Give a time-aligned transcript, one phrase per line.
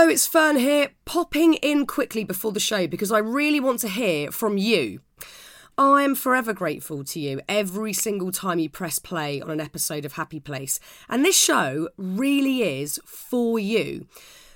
[0.00, 3.88] Hello, it's Fearne here, popping in quickly before the show because I really want to
[3.88, 5.02] hear from you.
[5.76, 10.06] I am forever grateful to you every single time you press play on an episode
[10.06, 14.06] of Happy Place, and this show really is for you.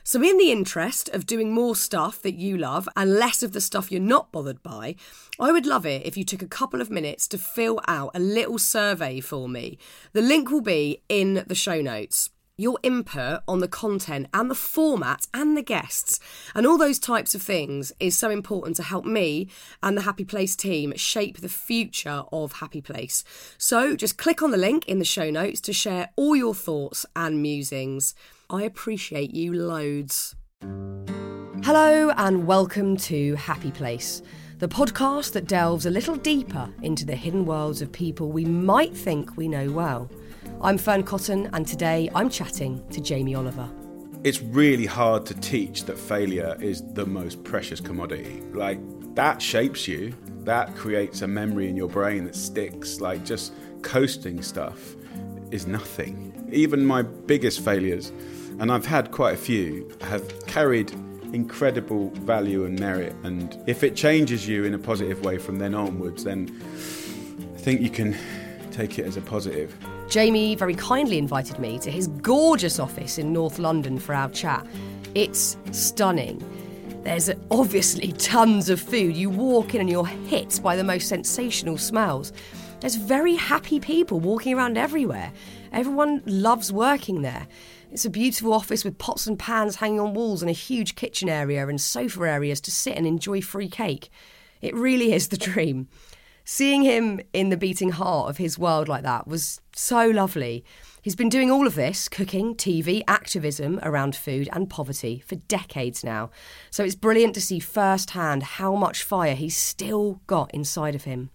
[0.03, 3.61] So, in the interest of doing more stuff that you love and less of the
[3.61, 4.97] stuff you're not bothered by,
[5.39, 8.19] I would love it if you took a couple of minutes to fill out a
[8.19, 9.77] little survey for me.
[10.15, 14.55] The link will be in the show notes your input on the content and the
[14.55, 16.21] format and the guests
[16.55, 19.49] and all those types of things is so important to help me
[19.83, 23.25] and the Happy Place team shape the future of Happy Place.
[23.59, 27.05] So just click on the link in the show notes to share all your thoughts
[27.17, 28.15] and musings.
[28.49, 30.37] I appreciate you loads.
[30.63, 34.23] Hello and welcome to Happy Place.
[34.59, 38.97] The podcast that delves a little deeper into the hidden worlds of people we might
[38.97, 40.09] think we know well.
[40.61, 43.69] I'm Fearne Cotton, and today I'm chatting to Jamie Oliver.
[44.23, 48.43] It's really hard to teach that failure is the most precious commodity.
[48.53, 48.79] Like,
[49.15, 50.15] that shapes you,
[50.45, 53.01] that creates a memory in your brain that sticks.
[53.01, 54.95] Like, just coasting stuff
[55.51, 56.49] is nothing.
[56.51, 58.11] Even my biggest failures,
[58.59, 60.93] and I've had quite a few, have carried
[61.35, 63.15] incredible value and merit.
[63.23, 66.49] And if it changes you in a positive way from then onwards, then
[67.55, 68.17] I think you can
[68.71, 69.77] take it as a positive.
[70.09, 74.67] Jamie very kindly invited me to his gorgeous office in North London for our chat.
[75.15, 76.43] It's stunning.
[77.03, 79.17] There's obviously tons of food.
[79.17, 82.33] You walk in and you're hit by the most sensational smells.
[82.81, 85.33] There's very happy people walking around everywhere.
[85.73, 87.47] Everyone loves working there.
[87.91, 91.29] It's a beautiful office with pots and pans hanging on walls and a huge kitchen
[91.29, 94.11] area and sofa areas to sit and enjoy free cake.
[94.61, 95.89] It really is the dream.
[96.47, 100.63] Seeing him in the beating heart of his world like that was so lovely.
[101.01, 106.05] He's been doing all of this cooking, TV, activism around food and poverty for decades
[106.05, 106.31] now.
[106.71, 111.31] So it's brilliant to see firsthand how much fire he's still got inside of him.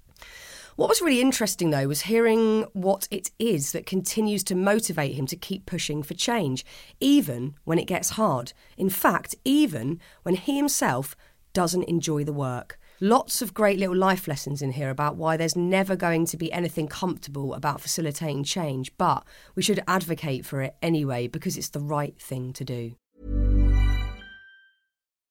[0.75, 5.25] What was really interesting, though, was hearing what it is that continues to motivate him
[5.25, 6.63] to keep pushing for change,
[7.00, 8.53] even when it gets hard.
[8.78, 11.17] In fact, even when he himself
[11.51, 12.78] doesn't enjoy the work.
[13.01, 16.51] Lots of great little life lessons in here about why there's never going to be
[16.51, 19.23] anything comfortable about facilitating change, but
[19.55, 22.95] we should advocate for it anyway because it's the right thing to do.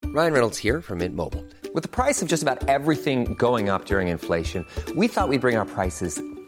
[0.06, 1.44] Ryan Reynolds here from Mint Mobile.
[1.74, 4.64] With the price of just about everything going up during inflation,
[4.96, 6.22] we thought we'd bring our prices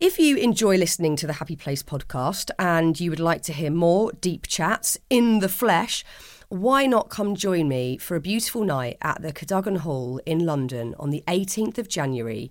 [0.00, 3.70] If you enjoy listening to the Happy Place podcast and you would like to hear
[3.70, 6.06] more deep chats in the flesh,
[6.48, 10.94] why not come join me for a beautiful night at the Cadogan Hall in London
[10.98, 12.50] on the 18th of January?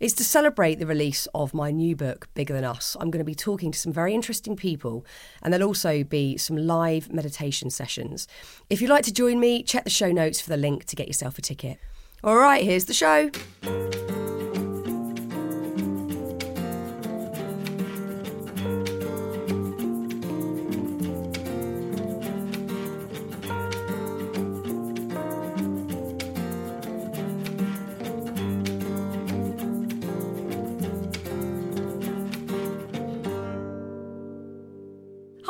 [0.00, 2.96] It's to celebrate the release of my new book, Bigger Than Us.
[2.98, 5.04] I'm going to be talking to some very interesting people,
[5.42, 8.26] and there'll also be some live meditation sessions.
[8.70, 11.06] If you'd like to join me, check the show notes for the link to get
[11.06, 11.78] yourself a ticket.
[12.24, 13.30] All right, here's the show.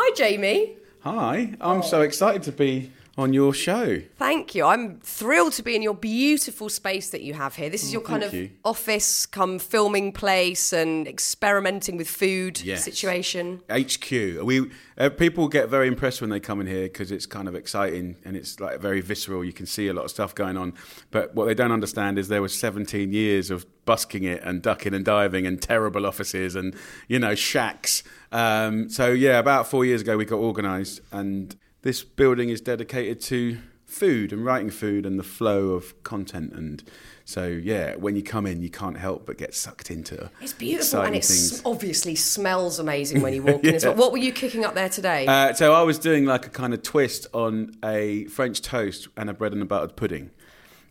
[0.09, 0.75] Hi, Jamie.
[1.01, 2.03] Hi, I'm so oh.
[2.03, 4.01] excited to be on your show.
[4.17, 4.65] Thank you.
[4.65, 7.69] I'm thrilled to be in your beautiful space that you have here.
[7.69, 8.51] This is your kind thank of you.
[8.65, 12.85] office come filming place and experimenting with food Yes.
[12.85, 13.61] situation.
[13.69, 14.11] HQ.
[14.45, 17.57] We uh, people get very impressed when they come in here because it's kind of
[17.57, 19.45] exciting and it's like very visceral.
[19.45, 20.75] You can see a lot of stuff going on,
[21.11, 24.95] but what they don't understand is there was 17 years of busking it and ducking
[24.95, 26.75] and diving and terrible offices and
[27.09, 28.05] you know shacks.
[28.31, 33.21] Um, so yeah, about four years ago we got organised, and this building is dedicated
[33.23, 36.83] to food and writing food and the flow of content and.
[37.25, 40.31] So yeah, when you come in, you can't help but get sucked into.
[40.41, 43.97] It's beautiful and it s- obviously smells amazing when you walk in as well.
[43.97, 45.27] What were you cooking up there today?
[45.27, 49.29] Uh, so I was doing like a kind of twist on a French toast and
[49.29, 50.31] a bread and a buttered pudding,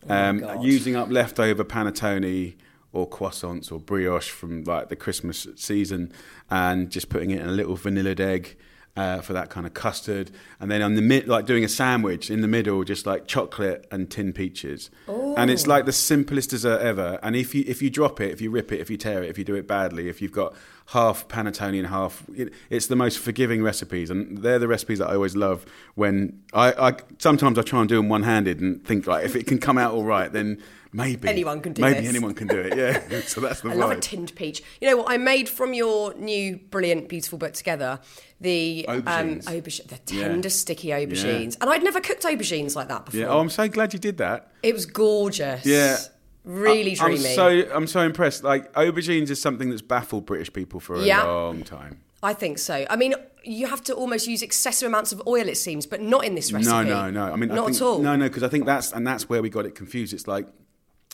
[0.08, 0.62] um, God.
[0.62, 2.54] using up leftover panettone
[2.92, 6.12] or croissants or brioche from like the Christmas season,
[6.50, 8.56] and just putting it in a little vanilla egg.
[8.96, 12.30] Uh, for that kind of custard, and then on the mid, like doing a sandwich
[12.30, 14.90] in the middle, just like chocolate and tin peaches,
[15.36, 17.18] and it's like the simplest dessert ever.
[17.22, 19.30] And if you if you drop it, if you rip it, if you tear it,
[19.30, 20.54] if you do it badly, if you've got
[20.86, 25.08] half panettone and half, it, it's the most forgiving recipes, and they're the recipes that
[25.08, 25.64] I always love.
[25.94, 29.36] When I, I sometimes I try and do them one handed and think like if
[29.36, 30.60] it can come out all right, then
[30.92, 31.84] maybe Anyone can do it.
[31.84, 32.08] maybe this.
[32.08, 32.76] anyone can do it.
[32.76, 33.76] Yeah, so that's the one.
[33.76, 34.62] I love a tinned peach.
[34.80, 35.10] You know what?
[35.10, 38.00] I made from your new, brilliant, beautiful book together
[38.40, 39.44] the um, Aubergines.
[39.44, 40.28] aubergine, the Yeah.
[40.28, 43.20] tender, sticky aubergines, and I'd never cooked aubergines like that before.
[43.20, 43.26] Yeah.
[43.28, 44.52] Oh, I'm so glad you did that.
[44.62, 45.66] It was gorgeous.
[45.66, 45.96] Yeah.
[46.44, 48.42] really I- I'm so I'm so impressed.
[48.44, 51.24] Like aubergines is something that's baffled British people for a Yeah.
[51.24, 52.00] long time.
[52.22, 52.84] I think so.
[52.90, 53.14] I mean,
[53.44, 56.50] you have to almost use excessive amounts of oil, it seems, but not in this
[56.52, 56.72] recipe.
[56.72, 57.32] No, no, no.
[57.32, 57.98] I mean, not I think, at all.
[58.00, 60.12] No, no, because I think that's and that's where we got it confused.
[60.14, 60.46] It's like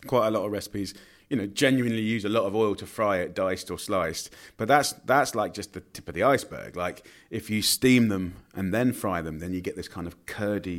[0.07, 0.95] quite a lot of recipes,
[1.31, 4.31] you know, genuinely use a lot of oil to fry it, diced or sliced.
[4.57, 6.77] But that's that's like just the tip of the iceberg.
[6.77, 10.27] Like if you steam them and then fry them, then you get this kind of
[10.27, 10.79] curdy,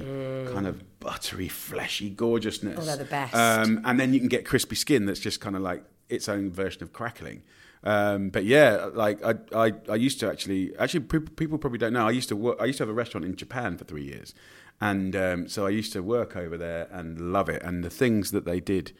[0.53, 2.77] kind of buttery, fleshy gorgeousness.
[2.77, 2.81] Mm.
[2.81, 3.35] Oh, they're the best.
[3.35, 6.51] Um, and then you can get crispy skin that's just kind of like its own
[6.51, 7.41] version of crackling.
[7.83, 11.93] Um, but yeah, like I, I, I used to actually, actually pe- people probably don't
[11.93, 12.07] know.
[12.07, 12.57] I used to work.
[12.59, 14.33] I used to have a restaurant in Japan for three years,
[14.81, 17.63] and um, so I used to work over there and love it.
[17.63, 18.91] And the things that they did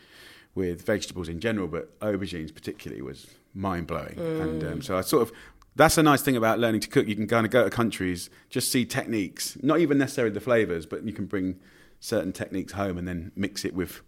[0.54, 4.18] with vegetables in general, but aubergines particularly, was mind blowing.
[4.18, 5.32] And um, so I sort of.
[5.78, 7.06] That's a nice thing about learning to cook.
[7.06, 10.86] You can kind of go to countries, just see techniques, not even necessarily the flavors,
[10.86, 11.60] but you can bring
[12.00, 14.02] certain techniques home and then mix it with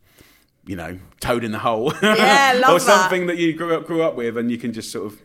[0.68, 1.94] you know, toad in the hole.
[2.04, 3.02] Yeah, love or that.
[3.02, 3.38] something that.
[3.38, 5.22] you grew up grew up with, and you can just sort of.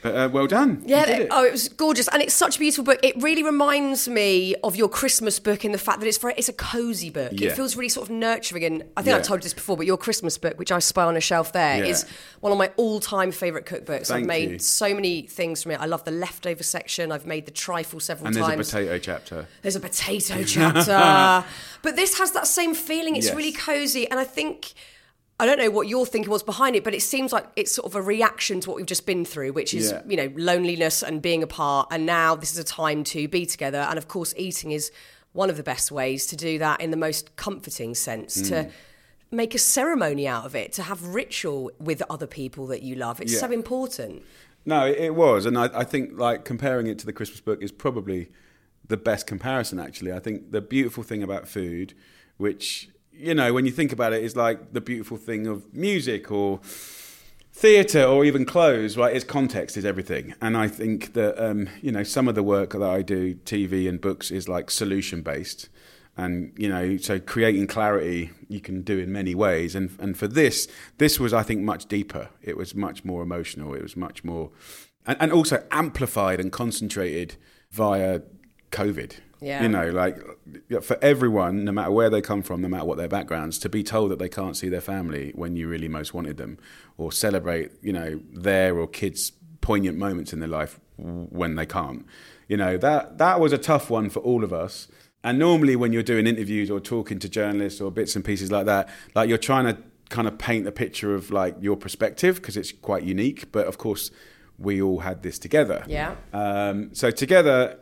[0.00, 0.82] But uh, well done.
[0.86, 1.28] Yeah, it.
[1.32, 3.00] oh, it was gorgeous, and it's such a beautiful book.
[3.02, 6.48] It really reminds me of your Christmas book in the fact that it's very, it's
[6.48, 7.32] a cozy book.
[7.34, 7.48] Yeah.
[7.48, 9.22] It feels really sort of nurturing, and I think I Yeah.
[9.24, 11.82] told you this before, but your Christmas book, which I spy on a shelf there,
[11.84, 12.14] is Yeah.
[12.40, 14.10] one of my all-time favourite cookbooks.
[14.10, 14.58] I've made you.
[14.60, 15.80] so many things from it.
[15.80, 17.10] I love the leftover section.
[17.10, 18.36] I've made the trifle several times.
[18.36, 18.68] and there's times.
[18.68, 19.46] a potato chapter.
[19.62, 21.44] There's a potato chapter.
[21.82, 23.16] but this has that same feeling.
[23.16, 23.34] It's Yes.
[23.34, 24.08] really cozy.
[24.08, 24.74] And I think,
[25.40, 27.86] I don't know what your thinking was behind it, but it seems like it's sort
[27.86, 30.02] of a reaction to what we've just been through, which is, Yeah.
[30.06, 31.88] you know, loneliness and being apart.
[31.92, 33.78] And now this is a time to be together.
[33.78, 34.90] And of course, eating is
[35.32, 38.42] one of the best ways to do that in the most comforting sense.
[38.42, 38.48] Mm.
[38.48, 38.70] To
[39.30, 43.20] make a ceremony out of it, to have ritual with other people that you love.
[43.20, 43.40] It's Yeah.
[43.40, 44.22] so important.
[44.64, 47.70] No, it, was, and I, I think like comparing it to the Christmas book is
[47.70, 48.30] probably
[48.86, 49.78] the best comparison.
[49.78, 51.94] Actually, I think the beautiful thing about food,
[52.38, 52.88] which
[53.18, 56.60] you know, when you think about it, is like the beautiful thing of music or
[57.52, 58.96] theatre or even clothes.
[58.96, 62.42] Right, is context is everything, and I think that um, you know some of the
[62.42, 65.68] work that I do, TV and books, is like solution based.
[66.16, 69.74] And you know, so creating clarity you can do in many ways.
[69.74, 70.68] And and for this,
[70.98, 72.30] this was I think much deeper.
[72.42, 73.74] It was much more emotional.
[73.74, 74.50] It was much more,
[75.06, 77.36] and, and also amplified and concentrated
[77.70, 78.20] via
[78.70, 79.14] COVID.
[79.40, 79.62] Yeah.
[79.62, 80.18] You know, like
[80.82, 83.82] for everyone, no matter where they come from, no matter what their backgrounds, to be
[83.82, 86.58] told that they can't see their family when you really most wanted them,
[86.96, 92.04] or celebrate, you know, their or kids' poignant moments in their life when they can't.
[92.48, 94.88] You know, that that was a tough one for all of us.
[95.24, 98.66] And normally, when you're doing interviews or talking to journalists or bits and pieces like
[98.66, 102.56] that, like you're trying to kind of paint a picture of like your perspective because
[102.56, 103.52] it's quite unique.
[103.52, 104.10] But of course,
[104.58, 105.84] we all had this together.
[105.86, 106.16] Yeah.
[106.32, 107.78] Um, so together,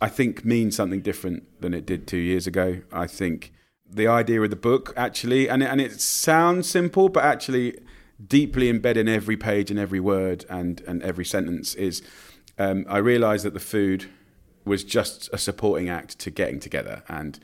[0.00, 2.80] I think means something different than it did two years ago.
[2.92, 3.52] I think
[3.90, 7.78] the idea of the book actually, and it, and it sounds simple, but actually
[8.24, 12.02] deeply embedded in every page and every word and and every sentence is.
[12.58, 14.06] Um, I realised that the food
[14.64, 17.38] was just a supporting act to getting together and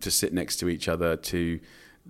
[0.00, 1.60] to sit next to each other to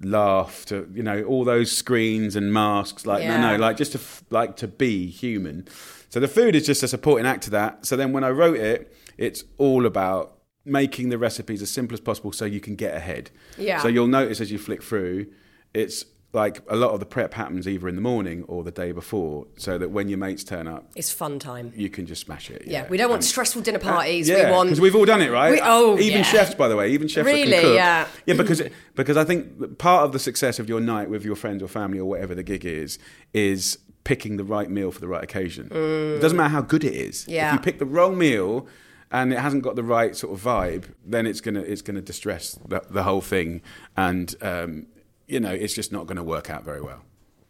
[0.03, 3.37] laugh to you know all those screens and masks like Yeah.
[3.41, 5.69] no no like just to like to be human
[6.09, 8.57] so the food is just a supporting act to that so then when i wrote
[8.57, 12.95] it it's all about making the recipes as simple as possible so you can get
[12.95, 13.81] ahead Yeah.
[13.81, 15.27] so you'll notice as you flick through
[15.75, 18.91] it's like a lot of the prep happens either in the morning or the day
[18.91, 21.73] before so that when your mates turn up It's fun time.
[21.77, 24.29] you can just smash it Yeah, we don't want And- stressful dinner parties.
[24.29, 25.53] yeah, we want because we've all done it, right?
[25.53, 26.23] We- oh, even yeah.
[26.25, 27.75] chefs, by the way, even chefs Really, can cook.
[27.77, 28.09] yeah.
[28.27, 28.63] yeah, because
[28.97, 32.01] because I think part of the success of your night with your friends or family
[32.01, 32.99] or whatever the gig is
[33.33, 35.69] is picking the right meal for the right occasion.
[35.69, 36.17] Mm.
[36.17, 37.27] It doesn't matter how good it is.
[37.29, 37.49] Yeah.
[37.49, 38.67] If you pick the wrong meal
[39.15, 42.59] and it hasn't got the right sort of vibe, then it's gonna it's gonna distress
[42.67, 43.63] the, the whole thing,
[43.97, 44.87] and um,
[45.29, 47.03] you know it's just not going to work out very well.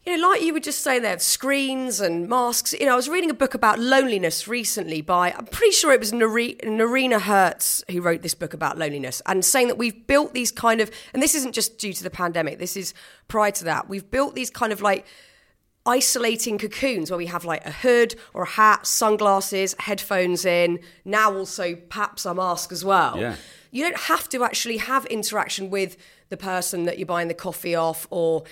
[0.05, 2.73] You know, like you were just saying there, screens and masks.
[2.73, 5.99] You know, I was reading a book about loneliness recently by, I'm pretty sure it
[5.99, 10.35] was Nari- Noreena Hertz who wrote this book about loneliness and saying that we've built
[10.35, 12.93] these kind of, and this isn't just due to the pandemic, this is
[13.27, 15.07] prior to that, we've built these kind of like
[15.85, 21.33] isolating cocoons where we have like a hood or a hat, sunglasses, headphones in, now
[21.33, 23.17] also perhaps a mask as well.
[23.19, 23.35] Yeah.
[23.71, 25.97] You don't have to actually have interaction with
[26.29, 28.43] the person that you're buying the coffee off or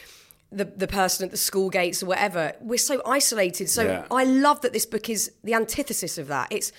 [0.52, 2.54] the, the person at the school gates or whatever.
[2.62, 3.68] We're so isolated.
[3.70, 4.06] So Yeah.
[4.12, 6.50] I love that this book is the antithesis of that.
[6.52, 6.72] It's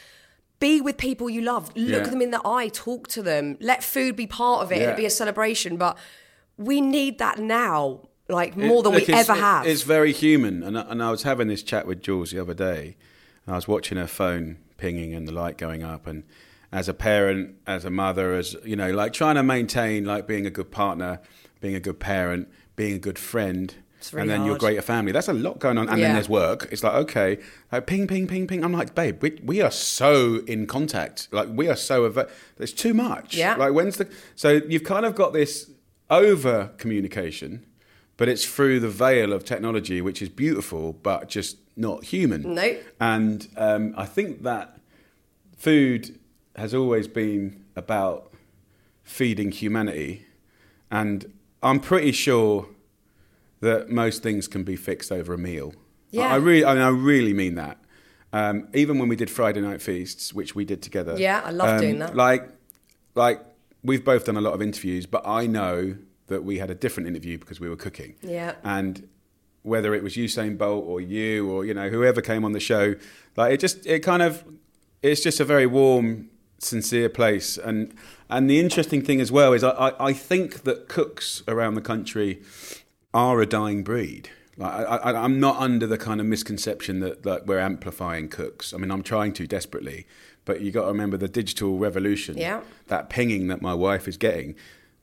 [0.60, 2.08] be with people you love, look Yeah.
[2.10, 4.90] them in the eye, talk to them, let food be part of it, Yeah.
[4.90, 5.76] it be a celebration.
[5.76, 5.98] But
[6.56, 9.66] we need that now, like more than Look, we ever have.
[9.66, 10.62] It's very human.
[10.62, 12.96] And, I- and I was having this chat with Jules the other day.
[13.46, 16.06] And I was watching her phone pinging and the light going up.
[16.06, 16.24] And
[16.72, 20.46] as a parent, as a mother, as, you know, like trying to maintain, like being
[20.46, 21.20] a good partner,
[21.60, 23.74] being a good parent, being a good friend.
[24.12, 24.60] really and then your hard.
[24.60, 25.12] greater family.
[25.12, 25.88] That's a lot going on.
[25.88, 26.06] And Yeah.
[26.08, 26.68] then there's work.
[26.72, 27.38] It's like, okay,
[27.70, 28.64] like ping, ping, ping, ping.
[28.64, 31.28] I'm like, babe, we, we are so in contact.
[31.30, 32.28] Like, we are so, ava-
[32.58, 33.36] it's too much.
[33.36, 33.54] Yeah.
[33.56, 35.70] Like, when's the, so you've kind of got this
[36.10, 37.64] over communication,
[38.16, 42.54] but it's through the veil of technology, which is beautiful, but just not human.
[42.54, 42.76] No.
[43.00, 44.78] And um, I think that
[45.56, 46.18] food
[46.56, 48.32] has always been about
[49.02, 50.26] feeding humanity.
[50.90, 52.68] And I'm pretty sure
[53.60, 55.74] that most things can be fixed over a meal.
[56.10, 56.28] Yeah.
[56.28, 57.78] I, I really, I, mean, I really mean that.
[58.32, 61.16] Um, even when we did Friday night feasts, which we did together.
[61.16, 62.16] Yeah, I love um, doing that.
[62.16, 62.48] Like,
[63.14, 63.40] like
[63.82, 65.96] we've both done a lot of interviews, but I know
[66.28, 68.14] that we had a different interview because we were cooking.
[68.22, 68.54] Yeah.
[68.64, 69.08] And
[69.62, 72.94] whether it was Usain Bolt or you or you know whoever came on the show,
[73.36, 74.44] like it just it kind of
[75.02, 77.58] it's just a very warm, sincere place.
[77.58, 77.94] And
[78.30, 81.82] and the interesting thing as well is I, I, I think that cooks around the
[81.82, 82.42] country
[83.12, 84.30] are a dying breed.
[84.56, 88.72] Like I, I, I'm not under the kind of misconception that, that we're amplifying cooks.
[88.72, 90.06] I mean, I'm trying to desperately,
[90.44, 92.36] but you got to remember the digital revolution.
[92.36, 92.60] Yeah.
[92.86, 94.54] That pinging that my wife is getting,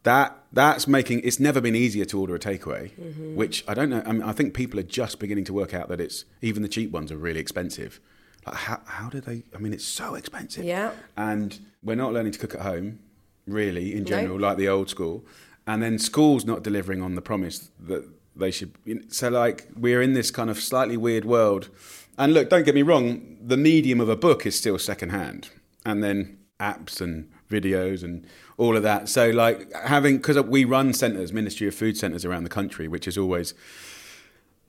[0.04, 2.92] that that's making it's never been easier to order a takeaway.
[2.98, 3.36] Mm-hmm.
[3.36, 4.04] Which I don't know.
[4.06, 6.70] I mean, I think people are just beginning to work out that it's even the
[6.70, 8.00] cheap ones are really expensive.
[8.46, 9.44] Like how how do they?
[9.56, 10.64] I mean, it's so expensive.
[10.64, 10.92] Yeah.
[11.16, 13.00] And we're not learning to cook at home,
[13.48, 15.26] really, in general, like the old school.
[15.68, 18.74] And then schools not delivering on the promise that they should.
[19.10, 21.70] So, like, we're in this kind of slightly weird world.
[22.18, 25.50] And look, don't get me wrong, the medium of a book is still secondhand.
[25.86, 28.26] And then apps and videos and
[28.58, 29.10] all of that.
[29.10, 33.08] So, like, having, because we run centres, Ministry of Food centres around the country, which
[33.08, 33.54] is always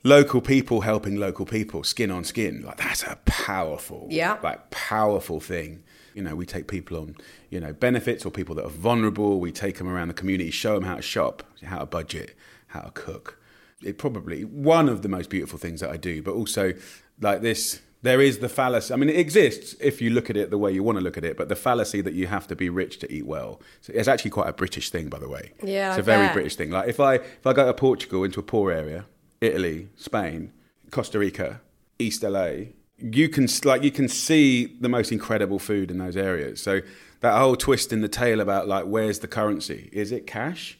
[0.05, 2.63] local people helping local people, skin on skin.
[2.63, 4.39] Like that's a powerful, Yeah.
[4.43, 5.85] like powerful thing.
[6.15, 7.17] You know, we take people on,
[7.51, 9.41] you know, benefits or people that are vulnerable.
[9.41, 12.35] We take them around the community, show them how to shop, how to budget,
[12.69, 13.39] how to cook.
[13.83, 16.75] It probably one of the most beautiful things that I do, but also
[17.21, 17.81] like this.
[18.03, 18.93] There is the fallacy.
[18.93, 21.17] I mean, it exists if you look at it the way you want to look
[21.17, 23.61] at it, but the fallacy that you have to be rich to eat well.
[23.81, 25.53] So it's actually quite a British thing, by the way.
[25.63, 26.33] Yeah, it's I a very.
[26.33, 26.71] British thing.
[26.71, 29.07] Like if I if I go to Portugal into a poor area,
[29.41, 30.53] Italy, Spain,
[30.91, 31.61] Costa Rica,
[31.99, 36.61] East LA, you can like you can see the most incredible food in those areas.
[36.61, 36.81] So
[37.21, 39.91] that whole twist in the tail about like where's the currency?
[39.93, 40.79] Is it cash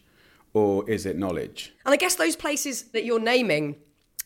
[0.55, 1.73] or is it knowledge?
[1.85, 3.77] And I guess those places that you're naming,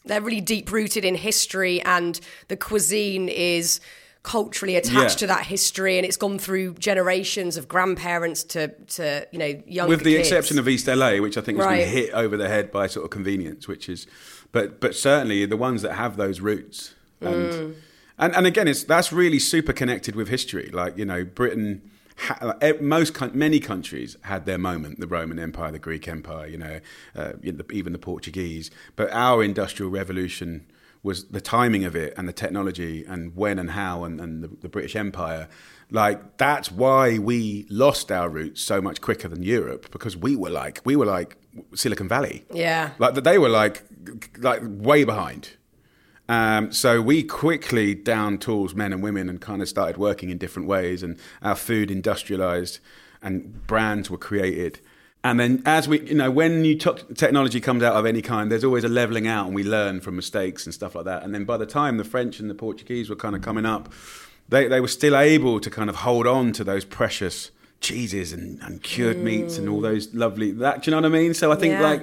[0.07, 3.81] they're really deep rooted in history, and the cuisine is
[4.23, 5.27] culturally attached Yeah.
[5.27, 9.89] to that history, and it's gone through generations of grandparents to, to you know, younger
[9.91, 10.29] With the kids.
[10.29, 11.85] exception of East LA, which I think has Right.
[11.85, 14.07] been hit over the head by sort of convenience, which is,
[14.51, 17.75] but but certainly the ones that have those roots, and Mm.
[18.19, 20.71] and, and again, it's that's really super connected with history.
[20.73, 21.83] Like you know, Britain,
[22.81, 25.01] most many countries had their moment.
[25.01, 26.81] The Roman Empire, the Greek Empire, you know,
[27.15, 28.71] uh, even the Portuguese.
[28.97, 30.67] But our industrial revolution
[31.03, 34.49] was the timing of it and the technology and when and how and, and the,
[34.49, 35.49] the British Empire.
[35.91, 40.51] Like that's why we lost our roots so much quicker than Europe because we were
[40.51, 41.37] like we were like
[41.75, 42.45] Silicon Valley.
[42.53, 42.91] Yeah.
[42.99, 43.85] Like they were like
[44.39, 45.51] like way behind.
[46.29, 50.39] Um, so we quickly down tools men and women and kind of started working in
[50.39, 52.81] different ways and our food industrialized
[53.23, 54.81] and brands were created.
[55.23, 58.51] And then as we, you know, when new to- technology comes out of any kind,
[58.51, 61.23] there's always a leveling out and we learn from mistakes and stuff like that.
[61.23, 63.93] And then by the time the French and the Portuguese were kind of coming up,
[64.49, 68.61] they, they were still able to kind of hold on to those precious cheeses and,
[68.63, 71.35] and cured meats and all those lovely, that, do you know what I mean?
[71.35, 71.83] So I think Yeah.
[71.83, 72.03] like,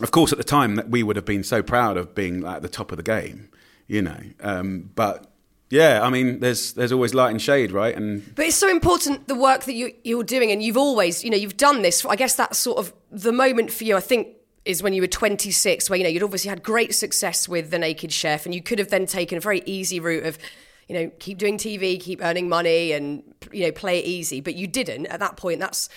[0.00, 2.56] of course, at the time that we would have been so proud of being like
[2.56, 3.48] at the top of the game,
[3.92, 4.18] you know.
[4.40, 5.30] Um, but
[5.68, 7.94] yeah, I mean, there's there's always light and shade, right?
[7.94, 11.30] And But it's so important the work that you, you're doing, and you've always, you
[11.30, 12.04] know, you've done this.
[12.04, 13.96] I guess that's sort of the moment for you.
[13.96, 14.28] I think
[14.64, 17.78] is when you were 26, where you know you'd obviously had great success with the
[17.78, 20.38] Naked Chef, and you could have then taken a very easy route of,
[20.88, 23.22] you know, keep doing TV, keep earning money, and
[23.52, 24.40] you know, play it easy.
[24.40, 25.60] But you didn't at that point.
[25.60, 25.90] That's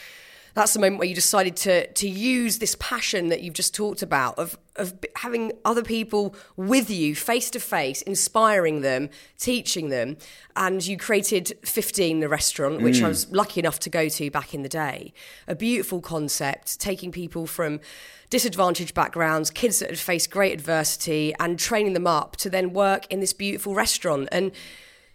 [0.56, 4.02] that's the moment where you decided to to use this passion that you've just talked
[4.02, 10.18] about of of having other people with you face to face, inspiring them, teaching them,
[10.56, 13.10] and you created 15 the restaurant, which I mm.
[13.10, 15.14] was lucky enough to go to back in the day.
[15.48, 17.80] A beautiful concept, taking people from
[18.30, 23.06] disadvantaged backgrounds, kids that had faced great adversity, and training them up to then work
[23.12, 24.52] in this beautiful restaurant and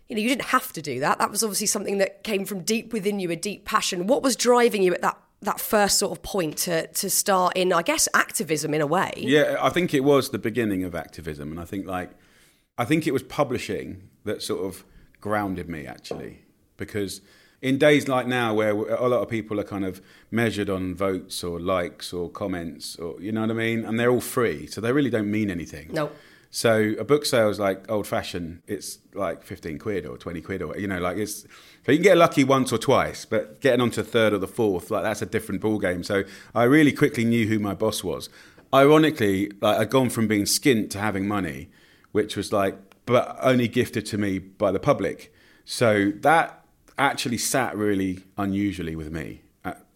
[0.09, 1.20] you know, you didn't have to do that.
[1.20, 4.09] That was obviously something that came from deep within you, a deep passion.
[4.09, 7.73] What was driving you at that that first sort of point to to start in,
[7.73, 9.12] I guess, activism in a way?
[9.16, 12.11] Yeah, I think it was the beginning of activism, and I think like
[12.78, 14.85] I think it was publishing that sort of
[15.20, 16.42] grounded me actually,
[16.76, 17.20] because
[17.62, 21.44] in days like now where a lot of people are kind of measured on votes
[21.44, 24.80] or likes or comments or you know what I mean, and they're all free, so
[24.80, 25.90] they really don't mean anything.
[25.92, 26.11] No.
[26.52, 28.62] So a book sale is like old fashioned.
[28.66, 31.42] It's like fifteen quid or twenty quid or you know, like it's
[31.87, 34.90] so you can get lucky once or twice, but getting onto third or the fourth,
[34.90, 36.02] like that's a different ball game.
[36.02, 38.28] So I really quickly knew who my boss was.
[38.75, 41.71] Ironically, like I'd gone from being skint to having money,
[42.12, 42.76] which was like,
[43.07, 45.33] but only gifted to me by the public.
[45.64, 46.64] So that
[46.99, 49.42] actually sat really unusually with me.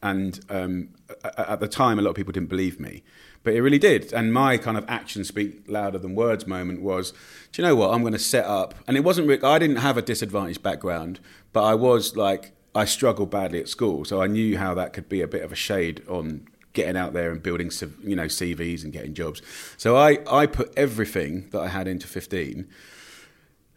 [0.02, 0.90] And um,
[1.24, 3.02] at the time, a lot of people didn't believe me,
[3.44, 4.12] but it really did.
[4.12, 7.12] And my kind of actions speak louder than words moment was,
[7.52, 7.94] do you know what?
[7.94, 8.74] I'm going to set up.
[8.88, 9.44] And it wasn't.
[9.44, 11.20] I didn't have a disadvantaged background,
[11.52, 15.08] but I was like I struggled badly at school, so I knew how that could
[15.08, 17.70] be a bit of a shade on getting out there and building,
[18.02, 19.40] you know, CVs and getting jobs.
[19.76, 22.66] So I I put everything that I had into 15,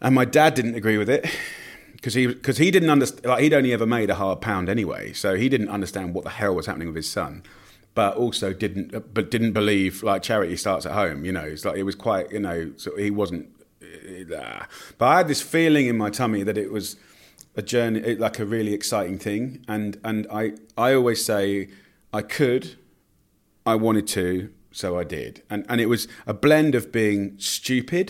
[0.02, 1.30] and my dad didn't agree with it
[1.94, 3.26] because he because he didn't understand.
[3.26, 6.32] Like he'd only ever made a hard pound anyway, so he didn't understand what the
[6.32, 7.44] hell was happening with his son.
[7.98, 8.88] But also didn't
[9.18, 11.25] but didn't believe like charity starts at home.
[11.27, 12.60] You know, it's like it was quite you know.
[12.77, 13.46] So he wasn't.
[13.82, 14.63] uh,
[15.00, 16.96] But I had this feeling in my tummy that it was
[17.56, 19.66] a journey, eh, like a really exciting thing.
[19.68, 20.44] And and I
[20.77, 21.70] I always say
[22.13, 22.63] I could,
[23.66, 25.42] I wanted to, so I did.
[25.50, 28.08] And and it was a blend of being stupid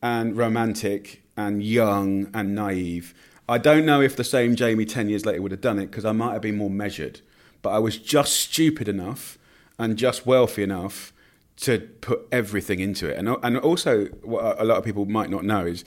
[0.00, 3.12] and romantic and young and naive.
[3.48, 6.04] I don't know if the same Jamie 10 years later would have done it because
[6.04, 7.20] I might have been more measured.
[7.66, 9.38] But I was just stupid enough
[9.76, 11.12] and just wealthy enough
[11.56, 13.18] to put everything into it.
[13.18, 15.84] And, and also, what a lot of people might not know is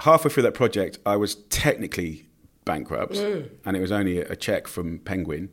[0.00, 2.26] halfway through that project, I was technically
[2.66, 5.48] bankrupt, and it was only a check from Penguin,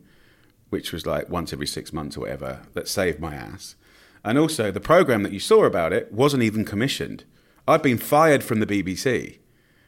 [0.72, 3.78] which was like once every six months or whatever, that saved my ass.
[4.26, 7.24] And also, the program that you saw about it wasn't even commissioned.
[7.66, 9.38] I'd been fired from the BBC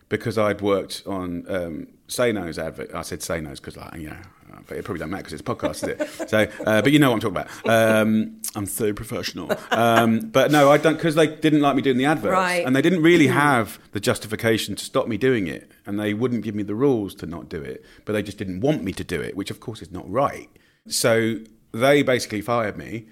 [0.07, 2.95] because I'd worked on um, Sano's advert.
[2.95, 4.21] I said Say No's because, like, you know,
[4.67, 5.83] but it probably doesn't matter because it's podcast, is
[6.19, 6.29] it?
[6.29, 8.01] So, uh, but you know what I'm talking about.
[8.01, 9.51] Um, I'm so professional.
[9.71, 12.65] Um, but no, I don't because they didn't like me doing the adverts, Right.
[12.65, 16.43] and they didn't really have the justification to stop me doing it, and they wouldn't
[16.43, 19.03] give me the rules to not do it, but they just didn't want me to
[19.03, 20.49] do it, which of course is not right.
[20.87, 21.37] So
[21.71, 23.07] they basically fired me.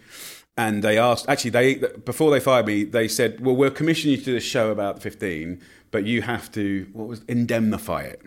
[0.57, 4.15] And they asked, actually, they before they fired me, they said, "Well, we'll commission you
[4.15, 8.21] to do this show about 15, but you have to what was indemnify it."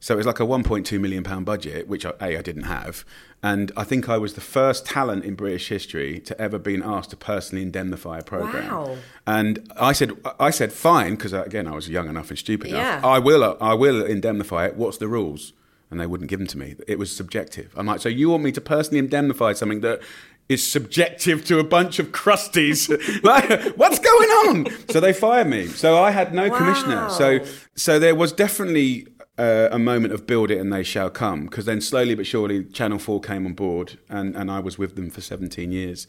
[0.00, 3.04] So it was like a 1.2 million pound budget, which I, a I didn't have,
[3.42, 7.10] and I think I was the first talent in British history to ever been asked
[7.10, 8.74] to personally indemnify a program.
[8.74, 8.96] Wow.
[9.26, 12.70] And I said, I said, fine, because uh, again, I was young enough and stupid
[12.70, 13.02] enough.
[13.02, 13.08] Yeah.
[13.08, 14.76] I will, uh, I will indemnify it.
[14.76, 15.52] What's the rules?
[15.90, 16.74] And they wouldn't give them to me.
[16.88, 17.72] It was subjective.
[17.76, 20.00] I'm like, so you want me to personally indemnify something that
[20.48, 22.88] is subjective to a bunch of crusties?
[23.22, 24.66] like, what's going on?
[24.88, 25.66] So they fired me.
[25.66, 27.10] So I had no commissioner.
[27.10, 27.40] So,
[27.76, 29.06] so there was definitely
[29.38, 31.44] uh, a moment of build it and they shall come.
[31.44, 34.96] Because then slowly but surely, Channel Four came on board, and, and I was with
[34.96, 36.06] them for 17 years.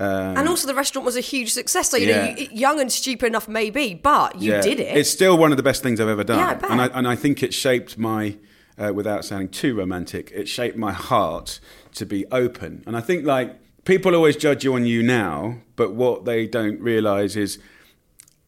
[0.00, 1.90] Um, And also, the restaurant was a huge success.
[1.90, 2.30] So, you Yeah.
[2.30, 4.60] know, you, young and stupid enough, maybe, but you Yeah.
[4.60, 4.96] did it.
[4.96, 6.38] It's still one of the best things I've ever done.
[6.38, 6.70] Yeah, I bet.
[6.70, 8.36] and I and I think it shaped my,
[8.78, 11.58] uh, without sounding too romantic, it shaped my heart
[11.96, 12.84] to be open.
[12.86, 16.80] And I think like people always judge you on you now, but what they don't
[16.80, 17.58] realise is.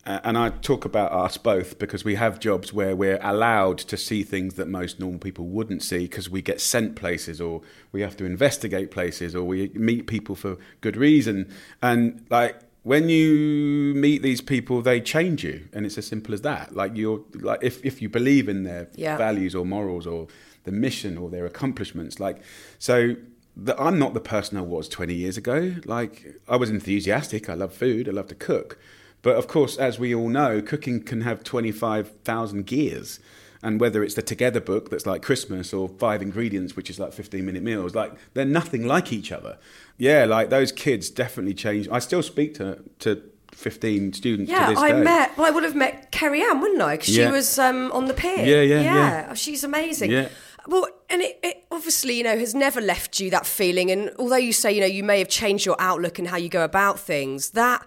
[0.07, 4.23] And I talk about us both because we have jobs where we're allowed to see
[4.23, 7.61] things that most normal people wouldn't see because we get sent places or
[7.93, 11.53] we have to investigate places or we meet people for good reason.
[11.83, 16.41] And like when you meet these people, they change you, and it's as simple as
[16.41, 16.75] that.
[16.75, 19.19] Like you're like if if you believe in their Yeah.
[19.19, 20.29] values or morals or
[20.65, 22.43] the mission or their accomplishments, like
[22.79, 23.17] so.
[23.57, 25.75] The, I'm not the person I was 20 years ago.
[25.85, 27.51] Like I was enthusiastic.
[27.51, 28.09] I love food.
[28.09, 28.79] I love to cook.
[29.22, 33.20] But of course, as we all know, cooking can have 25,000 gears.
[33.62, 37.12] And whether it's the Together book that's like Christmas or Five Ingredients, which is like
[37.12, 39.59] 15 minute meals, like they're nothing like each other.
[39.98, 41.90] Yeah, like those kids definitely changed.
[41.92, 45.02] I still speak to, to 15 students yeah, to this I day.
[45.02, 45.37] met.
[45.37, 46.96] Well, I would have met Kerry Ann, wouldn't I?
[46.96, 47.26] Because Yeah.
[47.26, 48.38] she was um, on the pier.
[48.38, 49.35] Yeah, yeah, yeah.
[49.35, 50.11] She's amazing.
[50.11, 50.30] Yeah.
[50.66, 53.90] Well, and it, it obviously, you know, has never left you that feeling.
[53.90, 56.48] And although you say, you know, you may have changed your outlook and how you
[56.48, 57.85] go about things, that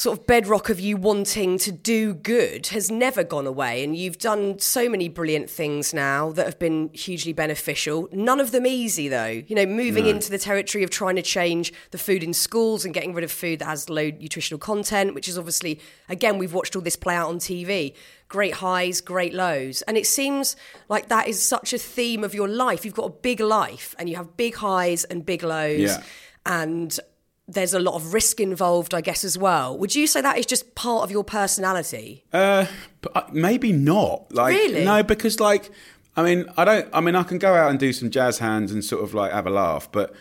[0.00, 3.84] sort of bedrock of you wanting to do good has never gone away.
[3.84, 8.08] And you've done so many brilliant things now that have been hugely beneficial.
[8.10, 9.42] None of them easy, though.
[9.46, 10.10] You know, moving No.
[10.12, 13.30] into the territory of trying to change the food in schools and getting rid of
[13.30, 17.14] food that has low nutritional content, which is obviously, again, we've watched all this play
[17.14, 17.92] out on TV.
[18.26, 19.82] Great highs, great lows.
[19.82, 20.56] And it seems
[20.88, 22.86] like that is such a theme of your life.
[22.86, 25.78] You've got a big life and you have big highs and big lows.
[25.78, 26.02] Yeah.
[26.46, 26.98] And
[27.52, 29.76] there's a lot of risk involved, I guess, as well.
[29.76, 32.24] Would you say that is just part of your personality?
[32.32, 32.66] Uh,
[33.14, 34.32] uh, maybe not.
[34.32, 34.84] Like, Really?
[34.84, 35.70] No, because like,
[36.16, 36.88] I mean, I don't.
[36.92, 39.32] I mean, I can go out and do some jazz hands and sort of like
[39.32, 40.14] have a laugh, but.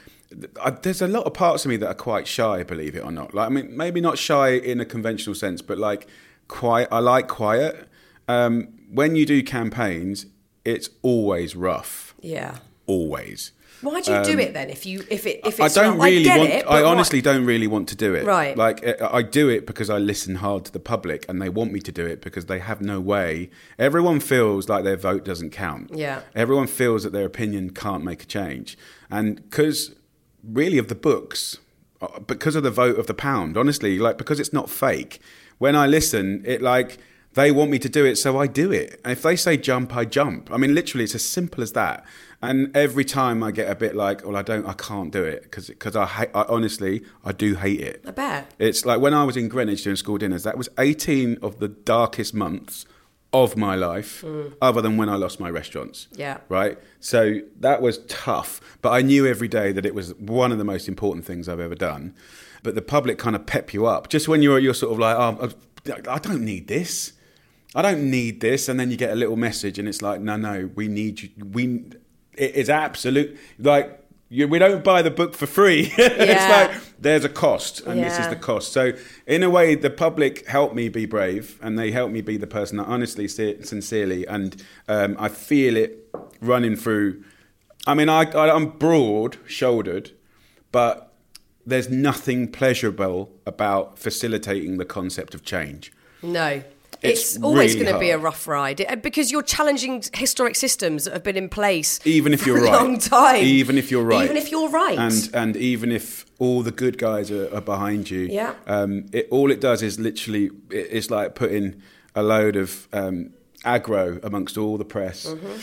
[0.63, 3.11] I, there's a lot of parts of me that are quite shy, believe it or
[3.11, 3.33] not.
[3.33, 6.05] Like, I mean, maybe not shy in a conventional sense, but like
[6.47, 6.87] quiet.
[6.91, 7.89] I like quiet.
[8.27, 10.27] Um, when you do campaigns,
[10.63, 12.13] it's always rough.
[12.21, 12.57] Yeah.
[12.85, 13.53] Always.
[13.81, 14.69] Why do you do it then?
[14.69, 16.49] If you if it if it's Um, I don't not- really get want.
[16.51, 18.25] it, I honestly why- don't really want to do it.
[18.25, 18.55] Right.
[18.57, 21.71] Like I I do it because I listen hard to the public, and they want
[21.71, 23.49] me to do it because they have no way.
[23.77, 25.91] Everyone feels like their vote doesn't count.
[25.93, 26.21] Yeah.
[26.35, 28.77] Everyone feels that their opinion can't make a change,
[29.09, 29.95] and because
[30.43, 31.57] really of the books,
[32.01, 33.57] uh, because of the vote of the pound.
[33.57, 35.19] Honestly, like because it's not fake.
[35.57, 36.97] When I listen, it like.
[37.35, 38.99] They want me to do it, so I do it.
[39.05, 40.49] And if they say jump, I jump.
[40.51, 42.03] I mean, literally, it's as simple as that.
[42.41, 45.43] And every time I get a bit like, well, I don't, I can't do it
[45.43, 48.04] because because I, hate, I honestly, I do hate it.
[48.08, 48.54] I bet.
[48.60, 50.43] It's like when I was in Greenwich doing school dinners.
[50.43, 52.86] That was 18 of the darkest months
[53.32, 54.54] of my life, mm.
[54.62, 56.08] other than when I lost my restaurants.
[56.13, 56.39] Yeah.
[56.49, 56.80] Right.
[56.99, 60.63] So that was tough, but I knew every day that it was one of the
[60.63, 62.15] most important things I've ever done.
[62.63, 65.15] But the public kind of pep you up just when you're you're sort of like,
[65.17, 65.52] oh,
[66.10, 67.13] I don't need this.
[67.75, 70.38] I don't need this, and then you get a little message, and it's like, no,
[70.38, 71.30] no, we need you.
[71.52, 71.84] We
[72.39, 73.95] it is absolute like
[74.32, 75.91] you, we don't buy the book for free.
[75.97, 76.08] Yeah.
[76.19, 78.71] it's like there's a cost, and this is the cost.
[78.73, 78.91] So
[79.25, 82.45] in a way, the public helped me be brave, and they helped me be the
[82.47, 86.08] person that honestly, si- sincerely, and um, I feel it
[86.41, 87.23] running through.
[87.88, 90.12] I mean, I, I I'm broad shouldered,
[90.71, 91.12] but
[91.65, 95.91] there's nothing pleasurable about facilitating the concept of change.
[96.21, 96.62] No.
[97.01, 101.05] It's, It's always really going to be a rough ride because you're challenging historic systems
[101.05, 102.73] that have been in place even if you're a right.
[102.73, 103.43] long time.
[103.43, 104.25] Even if you're right.
[104.25, 104.97] Even if you're right.
[104.97, 108.21] And and even if all the good guys are, are behind you.
[108.21, 108.53] Yeah.
[108.67, 111.81] Um, it, all it does is literally it's like putting
[112.15, 113.31] a load of um,
[113.63, 115.25] aggro amongst all the press.
[115.25, 115.59] Mm-hmm.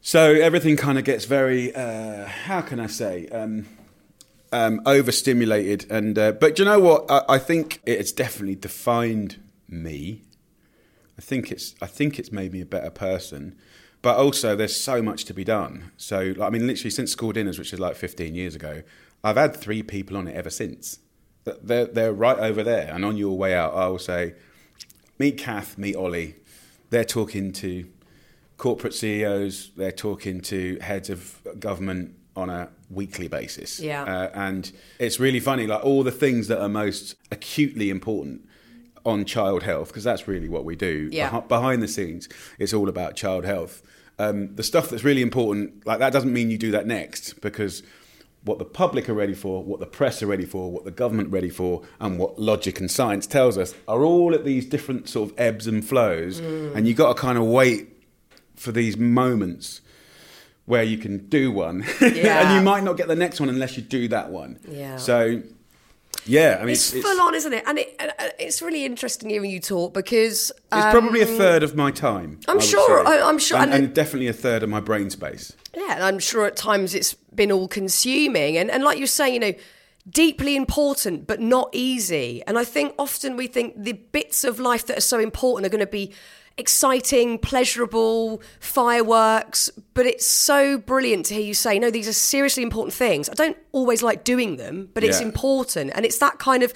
[0.00, 3.28] So everything kind of gets very uh, how can I say.
[3.28, 3.66] Um,
[4.50, 7.10] um, overstimulated, and uh, but do you know what?
[7.10, 9.36] I, I think it's definitely defined
[9.68, 10.22] me.
[11.18, 13.56] I think it's I think it's made me a better person.
[14.00, 15.90] But also, there's so much to be done.
[15.96, 18.82] So, like, I mean, literally since school dinners, which is like 15 years ago,
[19.24, 21.00] I've had three people on it ever since.
[21.44, 22.92] They're, they're right over there.
[22.94, 24.34] And on your way out, I will say,
[25.18, 26.36] meet Kath, meet Ollie.
[26.90, 27.88] They're talking to
[28.56, 33.80] corporate CEOs, they're talking to heads of government on a weekly basis.
[33.80, 34.04] Yeah.
[34.04, 38.47] Uh, and it's really funny, like all the things that are most acutely important
[39.04, 41.08] on child health, because that's really what we do.
[41.12, 41.30] Yeah.
[41.30, 43.82] Beh- behind the scenes, it's all about child health.
[44.18, 47.82] Um, the stuff that's really important, like that doesn't mean you do that next, because
[48.44, 51.28] what the public are ready for, what the press are ready for, what the government
[51.28, 55.08] are ready for, and what logic and science tells us are all at these different
[55.08, 56.38] sort of ebbs and flows.
[56.38, 57.88] And you've got to kind of wait
[58.56, 59.80] for these moments
[60.64, 61.84] where you can do one.
[62.00, 64.58] and you might not get the next one unless you do that one.
[64.68, 64.96] Yeah.
[64.96, 65.42] So,
[66.28, 67.64] yeah, I mean, it's, full on, isn't it?
[67.66, 68.00] And it,
[68.38, 72.38] it's really interesting hearing you talk because It's probably a um, third of my time.
[72.46, 73.06] I'm I sure-.
[73.06, 75.54] I- I'm sure- and, and- and definitely a third of my brain space.
[75.74, 78.56] Yeah, and I'm sure at times it's been all consuming.
[78.56, 79.52] And, and like you're saying, you know,
[80.10, 82.42] deeply important, but not easy.
[82.46, 85.70] And I think often we think the bits of life that are so important are
[85.70, 86.12] going to be
[86.58, 89.70] exciting, pleasurable, fireworks.
[89.94, 93.28] But it's so brilliant to hear you say, no, these are seriously important things.
[93.28, 95.26] I don't always like doing them, but it's Yeah.
[95.26, 95.92] important.
[95.94, 96.72] And it's that kind of